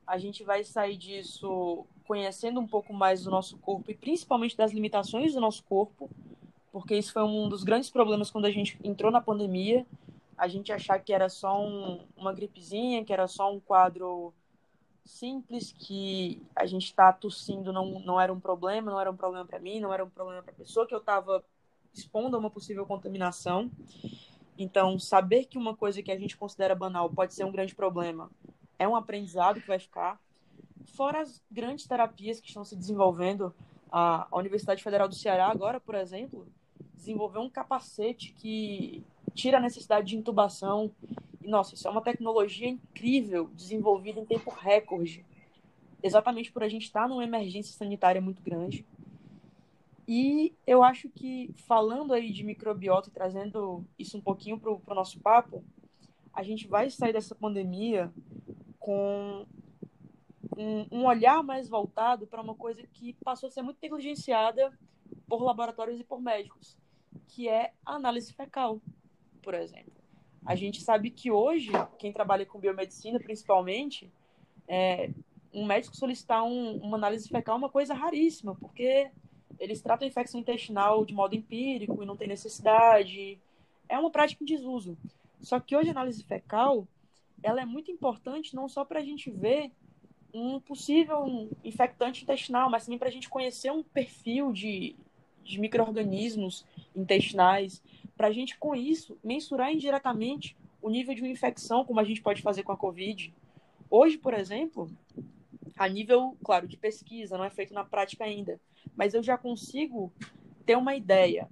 [0.07, 4.73] a gente vai sair disso conhecendo um pouco mais do nosso corpo e principalmente das
[4.73, 6.11] limitações do nosso corpo,
[6.71, 9.87] porque isso foi um dos grandes problemas quando a gente entrou na pandemia.
[10.37, 14.35] A gente achar que era só um, uma gripezinha, que era só um quadro
[15.05, 19.45] simples, que a gente está tossindo não, não era um problema, não era um problema
[19.45, 21.45] para mim, não era um problema para a pessoa que eu estava
[21.93, 23.71] expondo a uma possível contaminação.
[24.59, 28.31] Então, saber que uma coisa que a gente considera banal pode ser um grande problema
[28.79, 30.21] é um aprendizado que vai ficar.
[30.85, 33.55] Fora as grandes terapias que estão se desenvolvendo,
[33.91, 36.47] a, Universidade Federal do Ceará, agora, por exemplo,
[36.95, 39.05] desenvolveu um capacete que
[39.35, 40.91] tira a necessidade de intubação.
[41.43, 45.25] E, nossa, isso é uma tecnologia incrível, desenvolvida em tempo recorde,
[46.03, 48.87] exatamente por a gente estar numa emergência sanitária muito grande.
[50.07, 54.95] E eu acho que, falando aí de microbiota e trazendo isso um pouquinho para o
[54.95, 55.65] nosso papo,
[56.33, 58.13] a gente vai sair dessa pandemia
[58.79, 59.47] com
[60.59, 64.77] um, um olhar mais voltado para uma coisa que passou a ser muito negligenciada
[65.27, 66.77] por laboratórios e por médicos,
[67.29, 68.81] que é a análise fecal,
[69.45, 69.93] por exemplo.
[70.45, 74.11] A gente sabe que hoje, quem trabalha com biomedicina, principalmente,
[74.67, 75.11] é,
[75.53, 79.11] um médico solicitar um, uma análise fecal é uma coisa raríssima, porque
[79.59, 83.39] eles tratam a infecção intestinal de modo empírico e não tem necessidade.
[83.89, 84.99] É uma prática em desuso.
[85.41, 86.87] Só que hoje a análise fecal
[87.43, 89.71] ela é muito importante não só para a gente ver
[90.33, 94.97] um possível infectante intestinal, mas também para a gente conhecer um perfil de,
[95.45, 96.67] de micro-organismos
[96.97, 97.81] intestinais,
[98.17, 102.23] para a gente, com isso, mensurar indiretamente o nível de uma infecção, como a gente
[102.23, 103.35] pode fazer com a Covid.
[103.91, 104.91] Hoje, por exemplo,
[105.77, 108.61] a nível, claro, de pesquisa, não é feito na prática ainda,
[108.97, 110.13] mas eu já consigo
[110.65, 111.49] ter uma ideia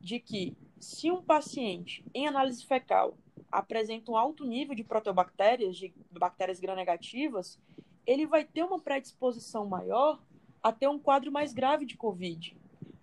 [0.00, 3.16] de que se um paciente em análise fecal
[3.50, 7.58] apresenta um alto nível de proteobactérias, de bactérias gram-negativas,
[8.06, 10.20] ele vai ter uma predisposição maior
[10.62, 12.56] a ter um quadro mais grave de COVID,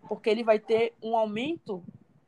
[0.08, 1.84] porque ele vai ter um aumento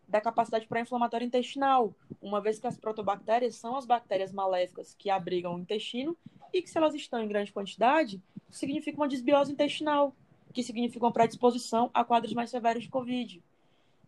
[0.07, 5.55] da capacidade pró-inflamatória intestinal, uma vez que as protobactérias são as bactérias maléficas que abrigam
[5.55, 6.15] o intestino
[6.53, 10.15] e que, se elas estão em grande quantidade, significa uma desbiose intestinal,
[10.53, 13.43] que significa uma predisposição a quadros mais severos de COVID.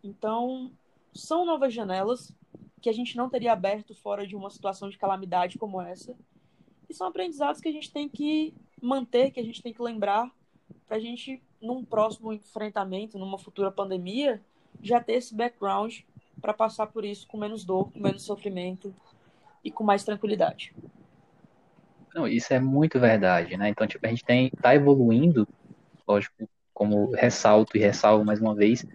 [0.03, 0.71] Então,
[1.13, 2.33] são novas janelas
[2.81, 6.15] que a gente não teria aberto fora de uma situação de calamidade como essa.
[6.89, 10.31] E são aprendizados que a gente tem que manter, que a gente tem que lembrar,
[10.87, 14.41] para a gente, num próximo enfrentamento, numa futura pandemia,
[14.81, 15.99] já ter esse background
[16.39, 18.93] para passar por isso com menos dor, com menos sofrimento
[19.63, 20.73] e com mais tranquilidade.
[22.13, 23.69] Não, isso é muito verdade, né?
[23.69, 25.47] Então, tipo, a gente tem tá evoluindo,
[26.07, 28.85] lógico, como ressalto e ressalvo mais uma vez,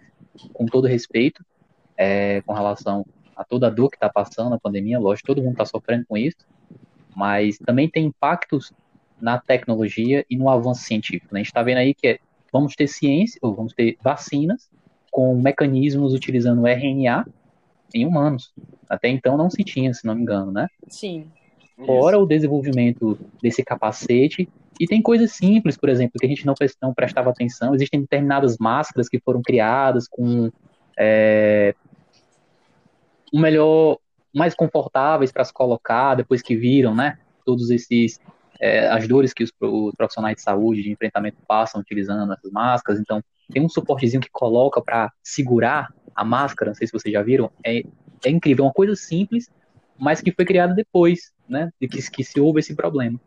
[0.51, 1.45] com todo respeito,
[1.95, 3.05] é, com relação
[3.35, 6.17] a toda a dor que está passando a pandemia, lógico, todo mundo está sofrendo com
[6.17, 6.37] isso,
[7.15, 8.73] mas também tem impactos
[9.19, 11.33] na tecnologia e no avanço científico.
[11.33, 11.39] Né?
[11.39, 12.19] A gente está vendo aí que é,
[12.51, 14.69] vamos ter ciência, ou vamos ter vacinas
[15.15, 17.25] com mecanismos utilizando RNA
[17.93, 18.51] em humanos.
[18.89, 20.67] Até então não se tinha, se não me engano, né?
[20.89, 21.27] Sim.
[21.85, 26.53] Fora o desenvolvimento desse capacete, e tem coisas simples, por exemplo, que a gente não,
[26.81, 27.73] não prestava atenção.
[27.73, 30.51] Existem determinadas máscaras que foram criadas com
[30.99, 31.73] é,
[33.33, 33.97] um melhor,
[34.33, 37.17] mais confortáveis para se colocar depois que viram, né?
[37.45, 38.19] Todos esses
[38.59, 42.99] é, as dores que os, os, profissionais de saúde de enfrentamento passam utilizando essas máscaras.
[42.99, 46.71] Então, tem um suportezinho que coloca para segurar a máscara.
[46.71, 47.51] Não sei se vocês já viram.
[47.63, 47.81] É,
[48.23, 49.49] é incrível, é uma coisa simples,
[49.97, 51.71] mas que foi criada depois, né?
[51.79, 53.19] De que, que se houve esse problema.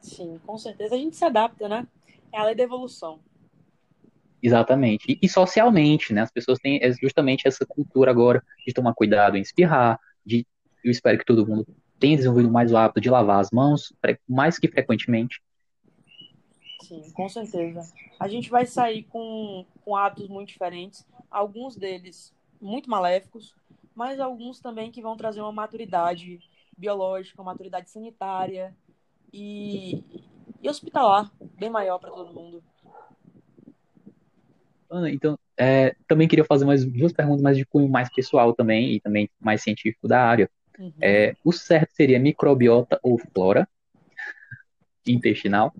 [0.00, 1.86] Sim, com certeza a gente se adapta, né?
[2.32, 3.20] É a lei da evolução.
[4.42, 5.12] Exatamente.
[5.12, 6.22] E, e, socialmente, né?
[6.22, 10.46] As pessoas têm justamente essa cultura agora de tomar cuidado em espirrar, de
[10.84, 11.66] eu espero que todo mundo
[11.98, 13.92] tenha desenvolvido mais o hábito de lavar as mãos
[14.28, 15.40] mais que frequentemente.
[16.80, 17.82] Sim, com certeza.
[18.18, 23.54] A gente vai sair com, com hábitos muito diferentes, alguns deles muito maléficos,
[23.94, 26.40] mas alguns também que vão trazer uma maturidade
[26.76, 28.74] biológica, uma maturidade sanitária
[29.32, 30.04] e,
[30.62, 32.62] e hospitalar bem maior para todo mundo.
[34.90, 38.94] Ana, então, é, também queria fazer mais duas perguntas, mais de cunho mais pessoal também,
[38.94, 40.50] e também mais científico da área.
[40.78, 40.92] Uhum.
[41.00, 43.68] É, o certo seria microbiota ou flora
[45.06, 45.74] intestinal?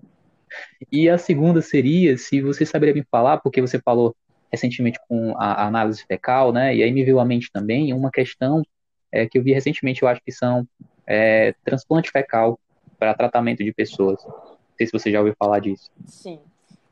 [0.91, 4.15] E a segunda seria, se você saberia me falar, porque você falou
[4.51, 8.63] recentemente com a, análise fecal, né, e aí me veio à mente também uma questão
[9.11, 10.67] é, que eu vi recentemente, eu acho que são
[11.05, 12.59] é, transplante fecal
[12.97, 14.23] para tratamento de pessoas.
[14.25, 15.89] Não sei se você já ouviu falar disso.
[16.05, 16.39] Sim.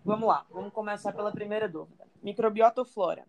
[0.04, 2.06] Vamos lá, vamos começar pela primeira dúvida.
[2.24, 3.26] Microbiota ou flora?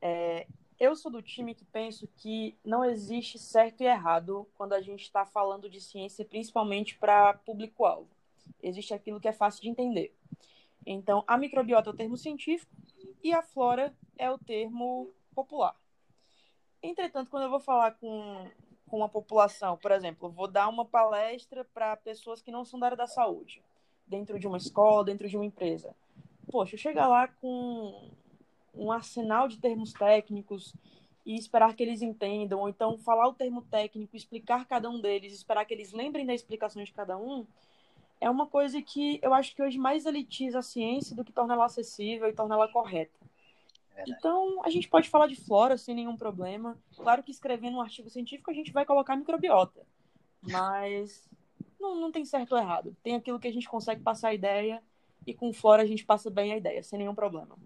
[0.00, 0.46] É,
[0.78, 5.02] eu sou do time que penso que não existe certo e errado quando a gente
[5.02, 8.08] está falando de ciência, principalmente para público-alvo.
[8.62, 10.14] Existe aquilo que é fácil de entender.
[10.86, 12.72] Então, a microbiota é o termo científico
[13.22, 15.76] e a flora é o termo popular.
[16.82, 18.50] Entretanto, quando eu vou falar com,
[18.88, 22.86] com uma população, por exemplo, vou dar uma palestra para pessoas que não são da
[22.86, 23.62] área da saúde,
[24.06, 25.94] dentro de uma escola, dentro de uma empresa.
[26.50, 28.10] Poxa, chegar lá com
[28.74, 30.74] um arsenal de termos técnicos
[31.24, 35.32] e esperar que eles entendam, ou então falar o termo técnico, explicar cada um deles,
[35.32, 37.46] esperar que eles lembrem da explicação de cada um,
[38.22, 41.54] é uma coisa que eu acho que hoje mais elitiza a ciência do que torna
[41.54, 43.18] ela acessível e torna ela correta.
[43.96, 46.78] É então, a gente pode falar de flora sem nenhum problema.
[46.96, 49.84] Claro que escrevendo um artigo científico a gente vai colocar microbiota,
[50.40, 51.28] mas
[51.78, 52.96] não, não tem certo ou errado.
[53.02, 54.82] Tem aquilo que a gente consegue passar a ideia
[55.26, 57.56] e com flora a gente passa bem a ideia, sem nenhum problema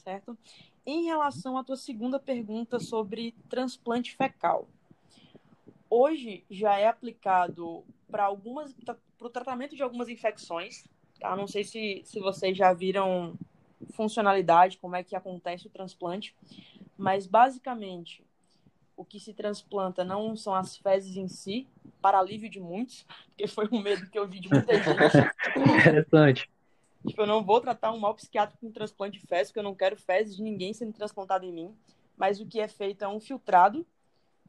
[0.00, 0.36] certo?
[0.84, 4.68] Em relação à tua segunda pergunta sobre transplante fecal,
[5.90, 10.84] hoje já é aplicado para algumas para o tratamento de algumas infecções.
[11.18, 11.36] Tá?
[11.36, 13.36] Não sei se, se vocês já viram
[13.92, 16.34] funcionalidade, como é que acontece o transplante,
[16.96, 18.24] mas basicamente
[18.96, 21.66] o que se transplanta não são as fezes em si,
[22.00, 24.88] para alívio de muitos, porque foi um medo que eu vi de muita gente.
[25.80, 26.50] Interessante.
[27.06, 29.74] Tipo, eu não vou tratar um mal psiquiátrico com transplante de fezes, porque eu não
[29.74, 31.74] quero fezes de ninguém sendo transplantado em mim.
[32.16, 33.86] Mas o que é feito é um filtrado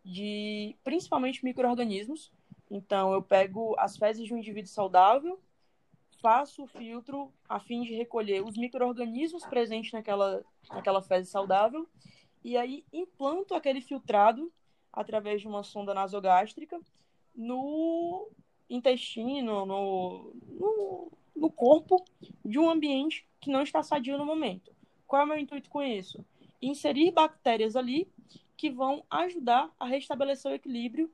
[0.04, 2.32] de principalmente micro-organismos.
[2.70, 5.40] Então, eu pego as fezes de um indivíduo saudável,
[6.22, 11.88] faço o filtro a fim de recolher os micro-organismos presentes naquela, naquela fezes saudável,
[12.44, 14.52] e aí implanto aquele filtrado
[14.94, 16.80] através de uma sonda nasogástrica
[17.36, 18.30] no
[18.70, 22.04] intestino, no, no, no corpo
[22.44, 24.72] de um ambiente que não está sadio no momento.
[25.08, 26.24] Qual é o meu intuito com isso?
[26.62, 28.08] Inserir bactérias ali
[28.62, 31.10] que vão ajudar a restabelecer o equilíbrio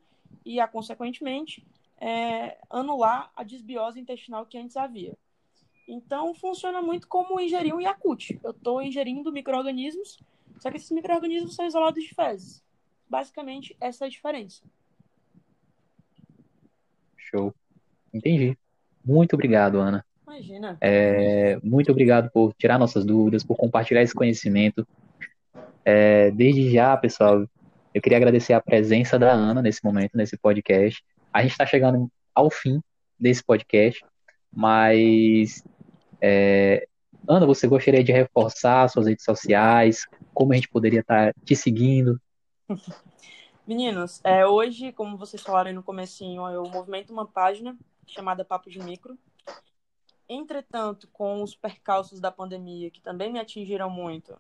[0.46, 1.66] e, a, consequentemente,
[1.98, 5.18] é, anular a desbiose intestinal que antes havia.
[5.88, 8.38] Então, funciona muito como ingerir um Yakult.
[8.44, 10.20] Eu estou ingerindo micro-organismos,
[10.60, 12.62] só que esses micro-organismos são isolados de fezes.
[13.10, 14.62] Basicamente, essa é a diferença.
[17.16, 17.56] Show.
[18.14, 18.58] Entendi.
[19.06, 20.06] Muito obrigado, Ana.
[20.24, 20.78] Imagina.
[20.82, 24.86] É, muito obrigado por tirar nossas dúvidas, por compartilhar esse conhecimento.
[25.90, 27.48] É, desde já, pessoal,
[27.94, 31.02] eu queria agradecer a presença da Ana nesse momento, nesse podcast.
[31.32, 32.82] A gente está chegando ao fim
[33.18, 34.06] desse podcast,
[34.52, 35.64] mas
[36.20, 36.86] é,
[37.26, 40.06] Ana, você gostaria de reforçar suas redes sociais?
[40.34, 42.20] Como a gente poderia estar tá te seguindo?
[43.66, 48.80] Meninos, é, hoje, como vocês falaram no comecinho, eu movimento uma página chamada Papo de
[48.80, 49.18] Micro,
[50.30, 54.38] Entretanto, com os percalços da pandemia, que também me atingiram muito,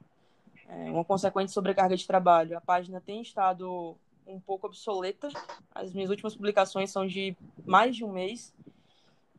[0.67, 3.95] é, uma consequente sobrecarga de trabalho, a página tem estado
[4.25, 5.29] um pouco obsoleta.
[5.73, 8.53] As minhas últimas publicações são de mais de um mês.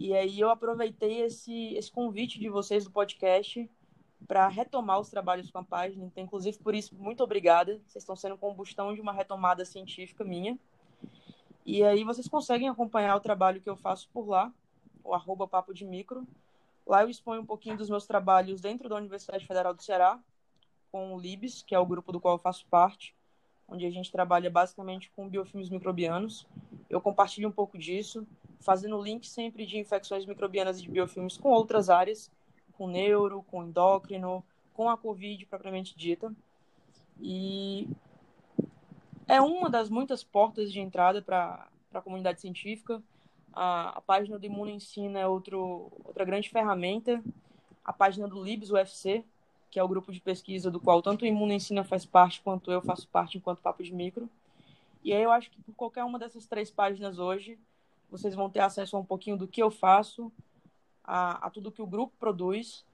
[0.00, 3.68] E aí eu aproveitei esse, esse convite de vocês do podcast
[4.26, 6.04] para retomar os trabalhos com a página.
[6.04, 7.80] Então, inclusive, por isso, muito obrigada.
[7.86, 10.58] Vocês estão sendo combustão de uma retomada científica minha.
[11.66, 14.52] E aí vocês conseguem acompanhar o trabalho que eu faço por lá
[15.08, 16.26] o arroba Papo de Micro.
[16.86, 20.18] Lá eu exponho um pouquinho dos meus trabalhos dentro da Universidade Federal do Ceará,
[20.90, 23.14] com o LIBS, que é o grupo do qual eu faço parte,
[23.66, 26.46] onde a gente trabalha basicamente com biofilmes microbianos.
[26.88, 28.26] Eu compartilho um pouco disso,
[28.60, 32.30] fazendo link sempre de infecções microbianas e de biofilmes com outras áreas,
[32.72, 36.32] com neuro, com endócrino, com a Covid propriamente dita.
[37.20, 37.88] E
[39.26, 43.02] é uma das muitas portas de entrada para a comunidade científica.
[43.52, 47.22] A, a página do Imuno Ensina é outro, outra grande ferramenta.
[47.84, 49.24] A página do Libs UFC,
[49.70, 52.70] que é o grupo de pesquisa do qual tanto o Imuno Ensina faz parte, quanto
[52.72, 54.28] eu faço parte enquanto Papo de Micro.
[55.04, 57.58] E aí eu acho que por qualquer uma dessas três páginas hoje,
[58.10, 60.32] vocês vão ter acesso a um pouquinho do que eu faço,
[61.04, 62.84] a, a tudo que o grupo produz.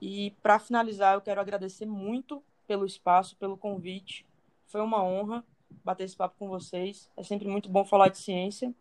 [0.00, 4.24] E para finalizar, eu quero agradecer muito pelo espaço, pelo convite.
[4.66, 5.44] Foi uma honra
[5.84, 7.10] bater esse papo com vocês.
[7.16, 8.74] É sempre muito bom falar de ciência.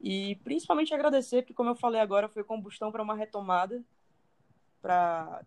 [0.00, 3.82] E principalmente agradecer, porque, como eu falei agora, foi combustão para uma retomada,
[4.80, 5.42] para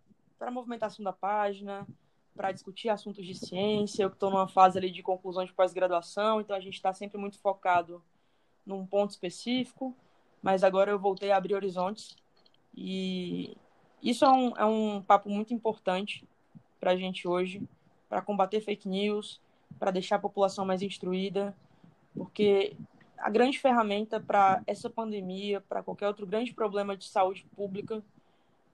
[0.50, 1.88] a movimentação da página,
[2.36, 4.04] para discutir assuntos de ciência.
[4.04, 7.40] Eu estou numa fase ali de conclusão de pós-graduação, então a gente está sempre muito
[7.40, 8.04] focado
[8.66, 9.96] num ponto específico,
[10.42, 12.16] mas agora eu voltei a abrir horizontes.
[12.76, 13.56] E
[14.02, 16.28] isso é um, é um papo muito importante
[16.80, 17.62] para a gente hoje,
[18.10, 19.40] para combater fake news,
[19.80, 21.56] para deixar a população mais instruída,
[22.14, 22.76] porque
[23.18, 28.04] a grande ferramenta para essa pandemia, para qualquer outro grande problema de saúde pública,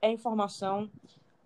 [0.01, 0.89] é informação.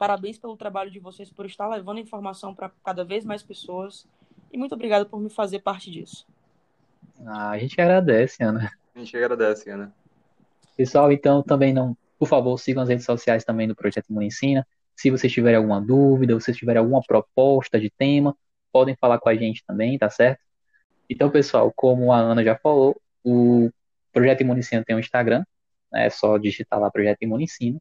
[0.04, 4.06] Parabéns pelo trabalho de vocês por estar levando informação para cada vez mais pessoas.
[4.52, 6.28] E muito obrigado por me fazer parte disso.
[7.26, 8.70] Ah, a gente agradece, Ana.
[8.94, 9.96] A gente agradece, Ana.
[10.76, 14.68] Pessoal, então também não, por favor, sigam as redes sociais também do Projeto Imunicina.
[14.94, 18.36] Se vocês tiverem alguma dúvida, vocês tiverem alguma proposta de tema,
[18.74, 20.42] podem falar com a gente também, tá certo?
[21.10, 23.72] Então, pessoal, como a Ana já falou, o
[24.12, 25.46] Projeto Imunicina tem um Instagram,
[25.90, 27.80] né, é só digitar lá Projeto Imunicina.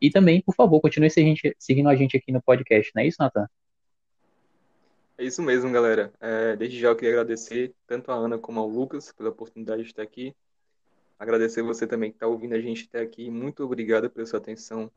[0.00, 3.46] E também, por favor, continue seguindo a gente aqui no podcast, não é isso, Nathan?
[5.18, 6.12] É isso mesmo, galera.
[6.20, 9.88] É, desde já eu queria agradecer tanto a Ana como ao Lucas pela oportunidade de
[9.88, 10.34] estar aqui.
[11.18, 13.30] Agradecer você também que está ouvindo a gente até aqui.
[13.30, 14.90] Muito obrigado pela sua atenção.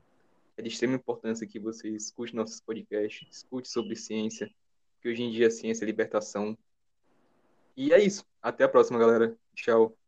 [0.58, 4.52] É de extrema importância que você escute nossos podcasts, escute sobre ciência,
[5.02, 6.58] que hoje em dia a ciência é libertação.
[7.78, 8.26] E é isso.
[8.41, 9.38] Até a próxima, galera.
[9.56, 9.99] Tchau.